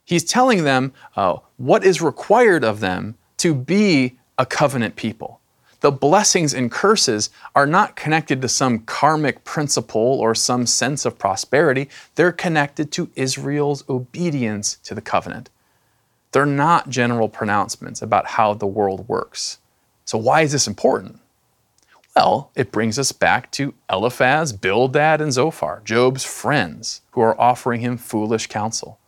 He's 0.05 0.25
telling 0.25 0.65
them 0.65 0.93
uh, 1.17 1.39
what 1.57 1.85
is 1.85 2.03
required 2.03 2.65
of 2.65 2.81
them 2.81 3.17
to 3.39 3.55
be 3.55 4.19
a 4.37 4.45
covenant 4.45 4.95
people 4.97 5.41
the 5.81 5.93
blessings 5.93 6.55
and 6.55 6.71
curses 6.71 7.31
are 7.55 7.67
not 7.67 7.97
connected 7.97 8.41
to 8.43 8.49
some 8.49 8.81
karmic 8.81 9.45
principle 9.45 10.19
or 10.21 10.35
some 10.35 10.67
sense 10.67 11.05
of 11.05 11.19
prosperity. 11.19 11.89
They're 12.15 12.33
connected 12.33 12.91
to 12.93 13.11
Israel's 13.15 13.85
obedience 13.89 14.77
to 14.85 14.95
the 14.95 15.01
covenant. 15.01 15.51
They're 16.33 16.47
not 16.47 16.89
general 16.89 17.29
pronouncements 17.29 18.03
about 18.03 18.27
how 18.27 18.55
the 18.55 18.67
world 18.67 19.09
works. 19.09 19.59
So, 20.05 20.19
why 20.19 20.43
is 20.43 20.53
this 20.53 20.67
important? 20.67 21.21
Well, 22.15 22.51
it 22.55 22.73
brings 22.73 22.99
us 22.99 23.13
back 23.13 23.51
to 23.53 23.75
Eliphaz, 23.91 24.53
Bildad, 24.53 25.21
and 25.21 25.33
Zophar, 25.33 25.83
Job's 25.85 26.25
friends, 26.25 27.03
who 27.11 27.21
are 27.21 27.39
offering 27.39 27.83
him 27.83 27.99
foolish 27.99 28.47
counsel. 28.47 28.99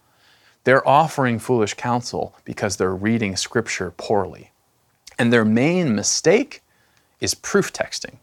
They're 0.65 0.87
offering 0.87 1.39
foolish 1.39 1.75
counsel 1.75 2.35
because 2.45 2.77
they're 2.77 2.95
reading 2.95 3.37
Scripture 3.37 3.93
poorly. 3.97 4.51
And 5.19 5.33
their 5.33 5.45
main 5.45 5.95
mistake 5.95 6.63
is 7.21 7.35
proof 7.35 7.73
texting. 7.73 8.17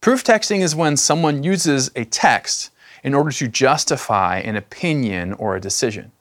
Proof 0.00 0.22
texting 0.22 0.60
is 0.60 0.76
when 0.76 0.96
someone 0.96 1.42
uses 1.42 1.90
a 1.96 2.04
text 2.04 2.70
in 3.02 3.14
order 3.14 3.30
to 3.30 3.48
justify 3.48 4.38
an 4.38 4.56
opinion 4.56 5.32
or 5.34 5.56
a 5.56 5.60
decision. 5.60 6.12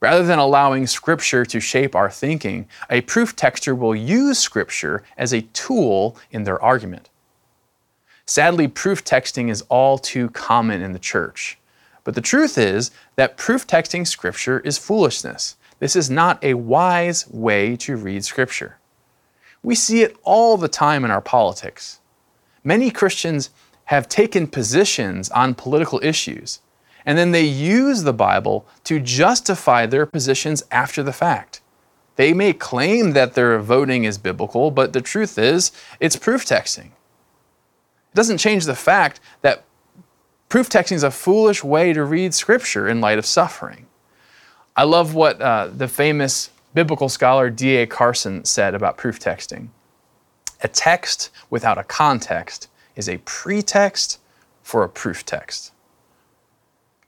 Rather 0.00 0.24
than 0.26 0.38
allowing 0.38 0.86
Scripture 0.86 1.44
to 1.46 1.60
shape 1.60 1.94
our 1.94 2.10
thinking, 2.10 2.66
a 2.90 3.00
proof 3.02 3.36
texter 3.36 3.78
will 3.78 3.94
use 3.94 4.38
Scripture 4.38 5.02
as 5.16 5.32
a 5.32 5.42
tool 5.52 6.16
in 6.30 6.44
their 6.44 6.60
argument. 6.60 7.08
Sadly, 8.26 8.68
proof 8.68 9.04
texting 9.04 9.50
is 9.50 9.62
all 9.68 9.98
too 9.98 10.30
common 10.30 10.82
in 10.82 10.92
the 10.92 10.98
church. 10.98 11.58
But 12.04 12.14
the 12.14 12.20
truth 12.20 12.58
is 12.58 12.90
that 13.16 13.36
proof 13.36 13.66
texting 13.66 14.06
Scripture 14.06 14.60
is 14.60 14.76
foolishness. 14.76 15.56
This 15.84 15.96
is 15.96 16.08
not 16.08 16.42
a 16.42 16.54
wise 16.54 17.28
way 17.28 17.76
to 17.76 17.94
read 17.94 18.24
Scripture. 18.24 18.78
We 19.62 19.74
see 19.74 20.00
it 20.00 20.16
all 20.22 20.56
the 20.56 20.66
time 20.66 21.04
in 21.04 21.10
our 21.10 21.20
politics. 21.20 22.00
Many 22.64 22.90
Christians 22.90 23.50
have 23.84 24.08
taken 24.08 24.46
positions 24.46 25.28
on 25.28 25.54
political 25.54 26.00
issues, 26.02 26.60
and 27.04 27.18
then 27.18 27.32
they 27.32 27.44
use 27.44 28.02
the 28.02 28.14
Bible 28.14 28.66
to 28.84 28.98
justify 28.98 29.84
their 29.84 30.06
positions 30.06 30.64
after 30.70 31.02
the 31.02 31.12
fact. 31.12 31.60
They 32.16 32.32
may 32.32 32.54
claim 32.54 33.10
that 33.10 33.34
their 33.34 33.58
voting 33.58 34.04
is 34.04 34.16
biblical, 34.16 34.70
but 34.70 34.94
the 34.94 35.02
truth 35.02 35.36
is, 35.36 35.70
it's 36.00 36.16
proof 36.16 36.46
texting. 36.46 36.92
It 36.92 38.14
doesn't 38.14 38.38
change 38.38 38.64
the 38.64 38.74
fact 38.74 39.20
that 39.42 39.64
proof 40.48 40.70
texting 40.70 40.92
is 40.92 41.02
a 41.02 41.10
foolish 41.10 41.62
way 41.62 41.92
to 41.92 42.04
read 42.04 42.32
Scripture 42.32 42.88
in 42.88 43.02
light 43.02 43.18
of 43.18 43.26
suffering. 43.26 43.84
I 44.76 44.82
love 44.82 45.14
what 45.14 45.40
uh, 45.40 45.68
the 45.68 45.86
famous 45.86 46.50
biblical 46.74 47.08
scholar 47.08 47.48
D.A. 47.48 47.86
Carson 47.86 48.44
said 48.44 48.74
about 48.74 48.96
proof 48.96 49.20
texting. 49.20 49.68
A 50.62 50.68
text 50.68 51.30
without 51.48 51.78
a 51.78 51.84
context 51.84 52.68
is 52.96 53.08
a 53.08 53.18
pretext 53.18 54.18
for 54.62 54.82
a 54.82 54.88
proof 54.88 55.24
text. 55.24 55.72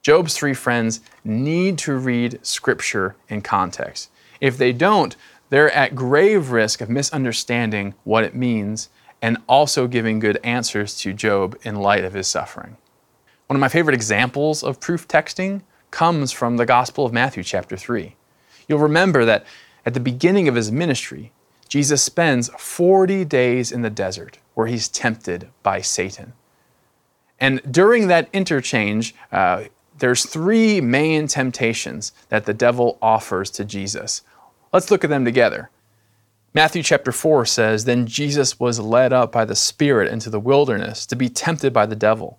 Job's 0.03 0.37
three 0.37 0.55
friends 0.55 1.01
need 1.25 1.79
to 1.79 1.97
read 1.97 2.39
Scripture 2.47 3.17
in 3.29 3.43
context. 3.43 4.11
If 4.41 4.57
they 4.57 4.73
don't, 4.73 5.17
they're 5.51 5.73
at 5.73 5.97
grave 5.97 6.53
risk 6.53 6.81
of 6.81 6.89
misunderstanding 6.89 7.95
what 8.05 8.23
it 8.23 8.37
means 8.37 8.89
and 9.21 9.39
also 9.49 9.89
giving 9.89 10.21
good 10.21 10.39
answers 10.45 10.97
to 10.99 11.13
Job 11.13 11.59
in 11.63 11.77
light 11.77 12.05
of 12.05 12.13
his 12.13 12.29
suffering. 12.29 12.77
One 13.49 13.57
of 13.57 13.61
my 13.61 13.69
favorite 13.69 13.95
examples 13.95 14.63
of 14.63 14.79
proof 14.79 15.09
texting 15.09 15.63
comes 15.91 16.33
from 16.33 16.57
the 16.57 16.67
Gospel 16.67 17.07
of 17.07 17.13
Matthew, 17.13 17.43
chapter 17.43 17.77
3. 17.77 18.17
You'll 18.69 18.79
remember 18.79 19.25
that 19.25 19.47
at 19.85 19.95
the 19.95 20.01
beginning 20.01 20.49
of 20.49 20.55
his 20.55 20.73
ministry, 20.73 21.33
Jesus 21.69 22.03
spends 22.03 22.49
40 22.59 23.25
days 23.25 23.73
in 23.73 23.83
the 23.83 23.91
desert 23.91 24.39
where 24.55 24.67
he's 24.67 24.89
tempted 24.89 25.49
by 25.63 25.81
Satan. 25.81 26.33
And 27.39 27.61
during 27.71 28.09
that 28.09 28.29
interchange, 28.33 29.15
uh, 29.31 29.65
there's 29.99 30.27
three 30.27 30.81
main 30.81 31.27
temptations 31.27 32.13
that 32.29 32.45
the 32.45 32.55
devil 32.55 32.99
offers 33.01 33.51
to 33.53 33.65
Jesus. 33.65 34.23
Let's 34.73 34.91
look 34.91 35.05
at 35.05 35.11
them 35.11 35.25
together. 35.25 35.71
Matthew 36.55 36.83
chapter 36.83 37.13
4 37.13 37.45
says, 37.47 37.85
Then 37.85 38.07
Jesus 38.07 38.59
was 38.59 38.81
led 38.81 39.13
up 39.13 39.31
by 39.31 39.45
the 39.45 39.55
Spirit 39.55 40.11
into 40.11 40.31
the 40.31 40.41
wilderness 40.41 41.05
to 41.07 41.17
be 41.17 41.29
tempted 41.29 41.73
by 41.73 41.87
the 41.87 41.97
devil. 41.97 42.39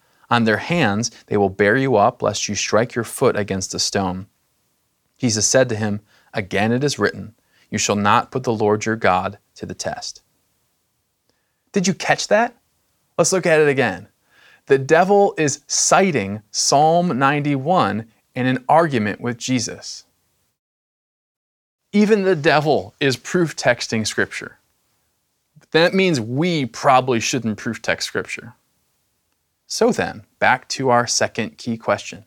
on 0.31 0.45
their 0.45 0.57
hands 0.57 1.11
they 1.27 1.37
will 1.37 1.49
bear 1.49 1.77
you 1.77 1.95
up, 1.95 2.23
lest 2.23 2.49
you 2.49 2.55
strike 2.55 2.95
your 2.95 3.03
foot 3.03 3.35
against 3.35 3.75
a 3.75 3.79
stone. 3.79 4.25
Jesus 5.19 5.45
said 5.45 5.69
to 5.69 5.75
him, 5.75 6.01
Again 6.33 6.71
it 6.71 6.83
is 6.83 6.97
written, 6.97 7.35
You 7.69 7.77
shall 7.77 7.95
not 7.95 8.31
put 8.31 8.43
the 8.43 8.53
Lord 8.53 8.85
your 8.85 8.95
God 8.95 9.37
to 9.55 9.67
the 9.67 9.75
test. 9.75 10.23
Did 11.71 11.87
you 11.87 11.93
catch 11.93 12.27
that? 12.29 12.55
Let's 13.17 13.31
look 13.31 13.45
at 13.45 13.59
it 13.59 13.67
again 13.67 14.07
the 14.67 14.77
devil 14.77 15.33
is 15.37 15.61
citing 15.67 16.41
Psalm 16.51 17.19
91 17.19 18.05
in 18.35 18.45
an 18.45 18.63
argument 18.69 19.19
with 19.19 19.37
Jesus. 19.37 20.05
Even 21.91 22.23
the 22.23 22.37
devil 22.37 22.93
is 23.01 23.17
proof 23.17 23.55
texting 23.55 24.07
Scripture. 24.07 24.59
That 25.71 25.93
means 25.93 26.21
we 26.21 26.65
probably 26.65 27.19
shouldn't 27.19 27.57
proof 27.57 27.81
text 27.81 28.07
Scripture. 28.07 28.53
So 29.71 29.93
then, 29.93 30.25
back 30.37 30.67
to 30.69 30.89
our 30.89 31.07
second 31.07 31.57
key 31.57 31.77
question 31.77 32.25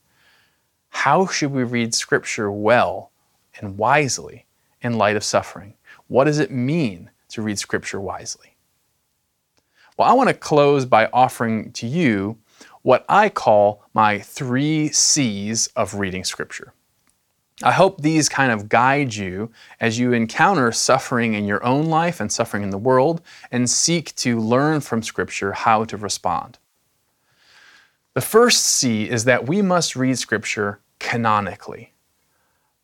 How 0.88 1.26
should 1.26 1.52
we 1.52 1.62
read 1.62 1.94
Scripture 1.94 2.50
well 2.50 3.12
and 3.61 3.76
wisely 3.76 4.46
in 4.80 4.96
light 4.96 5.14
of 5.14 5.22
suffering? 5.22 5.74
What 6.09 6.24
does 6.24 6.38
it 6.38 6.50
mean 6.50 7.11
to 7.28 7.42
read 7.42 7.59
Scripture 7.59 8.00
wisely? 8.00 8.57
Well, 9.98 10.09
I 10.09 10.14
want 10.14 10.30
to 10.30 10.35
close 10.35 10.87
by 10.87 11.11
offering 11.12 11.70
to 11.72 11.87
you 11.87 12.38
what 12.80 13.04
I 13.11 13.28
call 13.28 13.85
my 13.92 14.20
three 14.20 14.88
C's 14.88 15.66
of 15.76 15.96
reading 15.96 16.24
Scripture. 16.24 16.72
I 17.62 17.72
hope 17.72 18.00
these 18.00 18.30
kind 18.30 18.52
of 18.52 18.70
guide 18.70 19.14
you 19.14 19.50
as 19.80 19.98
you 19.98 20.14
encounter 20.14 20.72
suffering 20.72 21.35
in 21.35 21.44
your 21.44 21.62
own 21.62 21.90
life 21.90 22.20
and 22.20 22.33
suffering 22.33 22.62
in 22.62 22.70
the 22.70 22.78
world 22.78 23.20
and 23.52 23.68
seek 23.68 24.14
to 24.16 24.40
learn 24.40 24.80
from 24.80 25.02
Scripture 25.02 25.52
how 25.52 25.85
to 25.85 25.98
respond. 25.98 26.59
The 28.14 28.20
first 28.20 28.64
C 28.64 29.09
is 29.11 29.24
that 29.24 29.48
we 29.48 29.61
must 29.61 29.96
read 29.96 30.18
Scripture 30.18 30.81
canonically. 31.00 31.92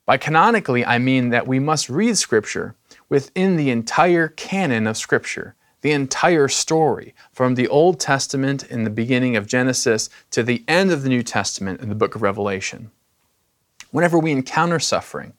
By 0.05 0.17
canonically, 0.17 0.85
I 0.85 0.99
mean 0.99 1.31
that 1.31 1.47
we 1.47 1.61
must 1.61 1.89
read 1.89 2.19
Scripture 2.19 2.75
within 3.09 3.57
the 3.57 3.71
entire 3.71 4.27
canon 4.27 4.89
of 4.89 4.97
Scripture 4.97 5.55
the 5.83 5.93
entire 5.93 6.49
story 6.49 7.15
from 7.33 7.55
the 7.55 7.69
Old 7.69 8.01
Testament 8.01 8.65
in 8.65 8.85
the 8.85 8.91
beginning 8.91 9.37
of 9.37 9.47
Genesis 9.47 10.11
to 10.31 10.43
the 10.43 10.65
end 10.69 10.91
of 10.91 11.03
the 11.03 11.09
New 11.09 11.23
Testament 11.23 11.81
in 11.81 11.89
the 11.89 11.95
book 11.95 12.15
of 12.15 12.23
Revelation. 12.23 12.91
Whenever 13.91 14.19
we 14.19 14.33
encounter 14.33 14.79
suffering, 14.79 15.33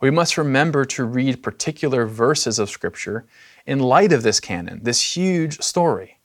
we 0.00 0.10
must 0.10 0.38
remember 0.38 0.84
to 0.84 1.04
read 1.04 1.42
particular 1.42 2.06
verses 2.06 2.58
of 2.58 2.70
Scripture 2.70 3.24
in 3.66 3.80
light 3.80 4.12
of 4.12 4.22
this 4.22 4.40
canon, 4.40 4.80
this 4.84 5.16
huge 5.16 5.60
story. 5.60 6.18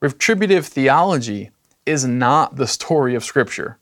Retributive 0.00 0.66
theology 0.66 1.50
is 1.86 2.04
not 2.04 2.56
the 2.56 2.66
story 2.66 3.14
of 3.14 3.24
Scripture. 3.24 3.78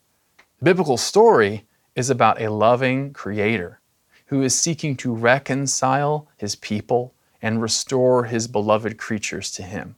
The 0.59 0.65
biblical 0.65 0.97
story 0.97 1.67
is 1.95 2.11
about 2.11 2.41
a 2.41 2.51
loving 2.51 3.13
Creator 3.13 3.81
who 4.27 4.43
is 4.43 4.59
seeking 4.59 4.97
to 4.97 5.15
reconcile 5.15 6.29
His 6.37 6.55
people 6.55 7.15
and 7.41 7.63
restore 7.63 8.25
his 8.25 8.49
beloved 8.49 8.99
creatures 8.99 9.51
to 9.53 9.63
him. 9.63 9.97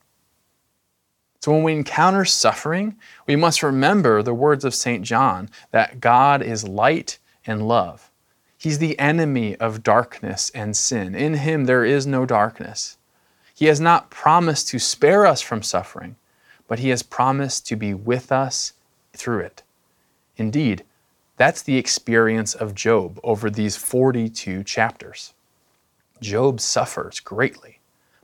So 1.41 1.53
when 1.53 1.63
we 1.63 1.73
encounter 1.73 2.25
suffering, 2.25 2.97
we 3.27 3.35
must 3.35 3.63
remember 3.63 4.23
the 4.23 4.35
words 4.35 4.65
of 4.65 4.75
St. 4.75 5.03
John 5.05 5.49
that 5.71 6.01
God 6.01 6.43
is 6.43 6.69
light 6.69 7.19
and 7.47 7.67
love. 7.67 8.11
He's 8.59 8.79
the 8.79 8.99
enemy 8.99 9.57
of 9.57 9.83
darkness 9.83 10.51
and 10.55 10.77
sin. 10.77 11.15
In 11.15 11.35
him 11.35 11.65
there 11.65 11.85
is 11.85 12.07
no 12.07 12.27
darkness. 12.27 12.99
He 13.55 13.67
has 13.67 13.81
not 13.81 14.11
promised 14.11 14.69
to 14.69 14.79
spare 14.79 15.25
us 15.25 15.41
from 15.41 15.63
suffering, 15.63 16.17
but 16.71 16.79
he 16.79 16.91
has 16.91 17.03
promised 17.03 17.67
to 17.67 17.75
be 17.75 17.93
with 17.93 18.31
us 18.31 18.75
through 19.13 19.41
it. 19.41 19.65
Indeed, 20.37 20.85
that's 21.37 21.63
the 21.63 21.77
experience 21.77 22.55
of 22.55 22.77
Job 22.77 23.19
over 23.25 23.51
these 23.51 23.77
42 23.77 24.63
chapters. 24.63 25.35
Job 26.21 26.61
suffers 26.61 27.19
greatly, 27.19 27.81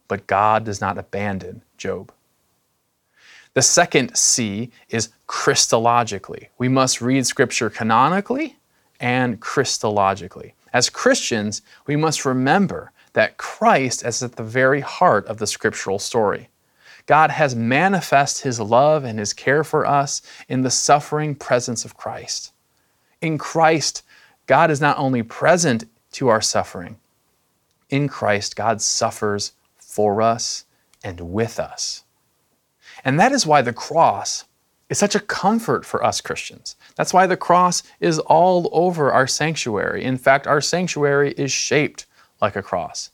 but 0.07 0.29
God 0.29 0.63
does 0.63 0.81
not 0.81 0.97
abandon 0.97 1.63
Job. 1.77 2.13
The 3.55 3.63
second 3.63 4.17
C 4.17 4.71
is 4.91 5.09
Christologically. 5.27 6.47
We 6.57 6.69
must 6.69 7.01
read 7.01 7.27
Scripture 7.27 7.69
canonically 7.69 8.59
and 9.01 9.41
Christologically. 9.41 10.53
As 10.73 10.89
Christians, 10.89 11.63
we 11.89 11.97
must 11.97 12.25
remember 12.25 12.93
that 13.15 13.39
Christ 13.39 14.07
is 14.07 14.23
at 14.23 14.37
the 14.37 14.45
very 14.45 14.83
heart 14.83 15.27
of 15.27 15.39
the 15.39 15.49
scriptural 15.49 15.99
story. 15.99 16.49
God 17.07 17.31
has 17.31 17.55
manifest 17.55 18.43
His 18.43 18.61
love 18.61 19.05
and 19.05 19.19
His 19.19 19.33
care 19.33 19.65
for 19.65 19.87
us 19.87 20.23
in 20.49 20.63
the 20.63 20.71
suffering 20.71 21.35
presence 21.35 21.85
of 21.85 21.97
Christ. 21.97 22.53
In 23.21 23.39
Christ, 23.39 24.03
God 24.47 24.71
is 24.71 24.81
not 24.81 24.99
only 24.99 25.23
present 25.23 25.85
to 26.13 26.29
our 26.29 26.41
suffering, 26.41 26.99
in 27.89 28.09
Christ, 28.09 28.57
God 28.57 28.83
suffers 28.83 29.53
for 29.77 30.21
us 30.21 30.65
and 31.05 31.21
with 31.21 31.61
us. 31.61 32.05
And 33.05 33.21
that 33.21 33.33
is 33.33 33.47
why 33.47 33.63
the 33.63 33.73
cross 33.73 34.45
is 34.89 34.99
such 34.99 35.15
a 35.15 35.21
comfort 35.21 35.85
for 35.85 36.03
us 36.05 36.21
Christians. 36.21 36.77
That's 36.97 37.15
why 37.15 37.27
the 37.27 37.37
cross 37.37 37.83
is 38.01 38.19
all 38.19 38.69
over 38.73 39.13
our 39.13 39.27
sanctuary. 39.27 40.05
In 40.05 40.17
fact, 40.17 40.47
our 40.47 40.61
sanctuary 40.61 41.33
is 41.37 41.53
shaped 41.53 42.07
like 42.41 42.57
a 42.57 42.63
cross. 42.63 43.11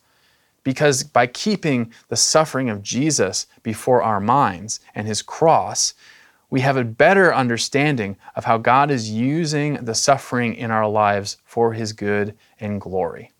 Because 0.64 1.02
by 1.02 1.26
keeping 1.26 1.92
the 2.08 2.16
suffering 2.16 2.70
of 2.70 2.82
Jesus 2.82 3.46
before 3.62 4.02
our 4.02 4.20
minds 4.20 4.80
and 4.94 5.06
his 5.06 5.22
cross, 5.22 5.94
we 6.50 6.60
have 6.60 6.76
a 6.76 6.84
better 6.84 7.34
understanding 7.34 8.16
of 8.36 8.44
how 8.44 8.58
God 8.58 8.90
is 8.90 9.10
using 9.10 9.74
the 9.84 9.94
suffering 9.94 10.54
in 10.54 10.70
our 10.70 10.86
lives 10.86 11.38
for 11.44 11.72
his 11.72 11.92
good 11.92 12.36
and 12.60 12.80
glory. 12.80 13.32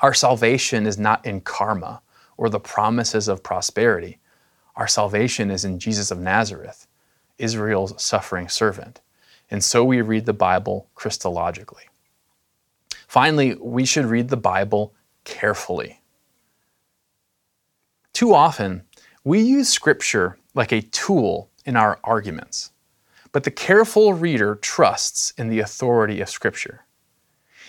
Our 0.00 0.14
salvation 0.14 0.86
is 0.86 0.98
not 0.98 1.24
in 1.26 1.40
karma 1.40 2.02
or 2.36 2.48
the 2.48 2.60
promises 2.60 3.26
of 3.26 3.42
prosperity. 3.42 4.18
Our 4.76 4.86
salvation 4.86 5.50
is 5.50 5.64
in 5.64 5.78
Jesus 5.80 6.10
of 6.10 6.20
Nazareth, 6.20 6.86
Israel's 7.38 8.00
suffering 8.00 8.48
servant. 8.48 9.00
And 9.50 9.64
so 9.64 9.82
we 9.82 10.02
read 10.02 10.26
the 10.26 10.32
Bible 10.32 10.88
Christologically. 10.94 11.88
Finally, 13.08 13.54
we 13.54 13.84
should 13.84 14.04
read 14.04 14.28
the 14.28 14.36
Bible 14.36 14.94
carefully. 15.28 16.00
Too 18.14 18.34
often, 18.34 18.82
we 19.22 19.40
use 19.40 19.68
Scripture 19.68 20.38
like 20.54 20.72
a 20.72 20.80
tool 20.80 21.50
in 21.66 21.76
our 21.76 22.00
arguments, 22.02 22.72
but 23.30 23.44
the 23.44 23.50
careful 23.50 24.14
reader 24.14 24.56
trusts 24.56 25.34
in 25.36 25.50
the 25.50 25.60
authority 25.60 26.22
of 26.22 26.30
Scripture. 26.30 26.86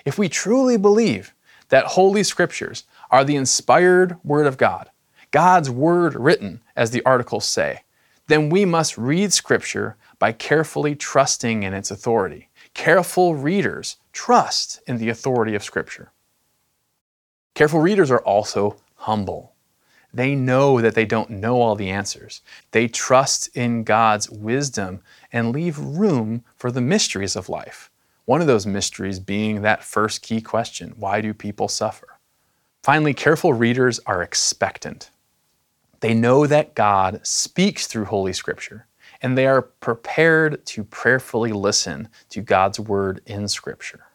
If 0.06 0.18
we 0.18 0.30
truly 0.30 0.78
believe 0.78 1.36
that 1.68 1.86
Holy 1.86 2.24
Scriptures 2.24 2.86
are 3.12 3.26
the 3.26 3.36
inspired 3.36 4.16
Word 4.24 4.48
of 4.48 4.58
God, 4.58 4.90
God's 5.32 5.70
Word 5.70 6.16
written, 6.16 6.62
as 6.78 6.92
the 6.92 7.04
articles 7.06 7.46
say, 7.46 7.82
then 8.28 8.50
we 8.50 8.64
must 8.64 8.98
read 8.98 9.34
Scripture 9.34 9.98
by 10.18 10.32
carefully 10.32 10.96
trusting 10.96 11.64
in 11.64 11.74
its 11.74 11.92
authority. 11.92 12.50
Careful 12.74 13.36
readers 13.36 13.98
trust 14.14 14.80
in 14.88 14.98
the 14.98 15.10
authority 15.10 15.56
of 15.56 15.64
Scripture. 15.64 16.14
Careful 17.60 17.82
readers 17.82 18.10
are 18.10 18.22
also 18.22 18.78
humble. 18.96 19.52
They 20.14 20.34
know 20.34 20.80
that 20.80 20.96
they 20.96 21.04
don't 21.04 21.30
know 21.30 21.60
all 21.60 21.76
the 21.76 21.90
answers. 21.90 22.42
They 22.72 22.88
trust 22.88 23.50
in 23.54 23.84
God's 23.84 24.30
wisdom 24.30 25.02
and 25.34 25.52
leave 25.52 25.78
room 25.78 26.46
for 26.56 26.72
the 26.72 26.80
mysteries 26.80 27.36
of 27.36 27.50
life. 27.50 27.92
One 28.24 28.40
of 28.40 28.48
those 28.48 28.66
mysteries 28.66 29.20
being 29.20 29.62
that 29.62 29.84
first 29.84 30.22
key 30.22 30.40
question 30.40 30.94
why 30.96 31.20
do 31.20 31.34
people 31.34 31.68
suffer? 31.68 32.08
Finally, 32.82 33.14
careful 33.14 33.52
readers 33.52 34.00
are 34.06 34.24
expectant. 34.24 35.10
They 36.00 36.14
know 36.14 36.48
that 36.48 36.76
God 36.76 37.20
speaks 37.28 37.88
through 37.88 38.06
Holy 38.06 38.32
Scripture, 38.32 38.88
and 39.22 39.38
they 39.38 39.48
are 39.48 39.64
prepared 39.64 40.66
to 40.68 40.86
prayerfully 40.86 41.52
listen 41.52 42.08
to 42.30 42.40
God's 42.40 42.80
word 42.80 43.20
in 43.26 43.50
Scripture. 43.50 44.06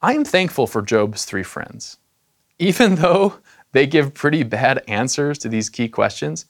I 0.00 0.14
am 0.14 0.24
thankful 0.24 0.68
for 0.68 0.80
Job's 0.80 1.24
three 1.24 1.42
friends. 1.42 1.98
Even 2.58 2.94
though 2.96 3.34
they 3.72 3.86
give 3.86 4.14
pretty 4.14 4.44
bad 4.44 4.82
answers 4.86 5.38
to 5.38 5.48
these 5.48 5.68
key 5.68 5.88
questions, 5.88 6.46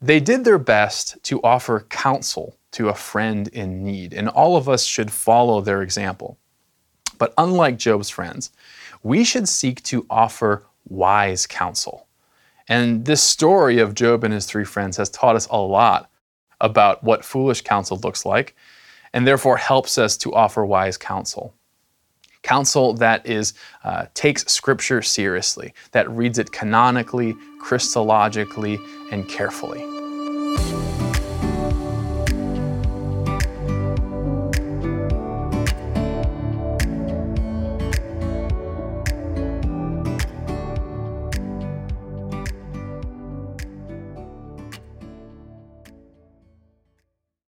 they 0.00 0.20
did 0.20 0.44
their 0.44 0.58
best 0.58 1.20
to 1.24 1.40
offer 1.42 1.86
counsel 1.88 2.56
to 2.72 2.88
a 2.88 2.94
friend 2.94 3.48
in 3.48 3.82
need, 3.82 4.12
and 4.12 4.28
all 4.28 4.56
of 4.56 4.68
us 4.68 4.84
should 4.84 5.10
follow 5.10 5.60
their 5.60 5.82
example. 5.82 6.38
But 7.18 7.32
unlike 7.38 7.78
Job's 7.78 8.10
friends, 8.10 8.50
we 9.02 9.24
should 9.24 9.48
seek 9.48 9.82
to 9.84 10.06
offer 10.10 10.66
wise 10.88 11.46
counsel. 11.46 12.06
And 12.68 13.04
this 13.04 13.22
story 13.22 13.78
of 13.78 13.94
Job 13.94 14.22
and 14.22 14.34
his 14.34 14.46
three 14.46 14.64
friends 14.64 14.96
has 14.98 15.08
taught 15.08 15.36
us 15.36 15.46
a 15.50 15.56
lot 15.56 16.10
about 16.60 17.02
what 17.02 17.24
foolish 17.24 17.62
counsel 17.62 17.98
looks 17.98 18.24
like, 18.24 18.54
and 19.12 19.26
therefore 19.26 19.56
helps 19.56 19.98
us 19.98 20.16
to 20.18 20.34
offer 20.34 20.64
wise 20.64 20.96
counsel. 20.96 21.54
Counsel 22.46 22.94
that 22.94 23.26
is 23.26 23.54
uh, 23.82 24.06
takes 24.14 24.46
Scripture 24.46 25.02
seriously, 25.02 25.74
that 25.90 26.08
reads 26.08 26.38
it 26.38 26.52
canonically, 26.52 27.34
Christologically, 27.60 28.78
and 29.10 29.28
carefully. 29.28 29.80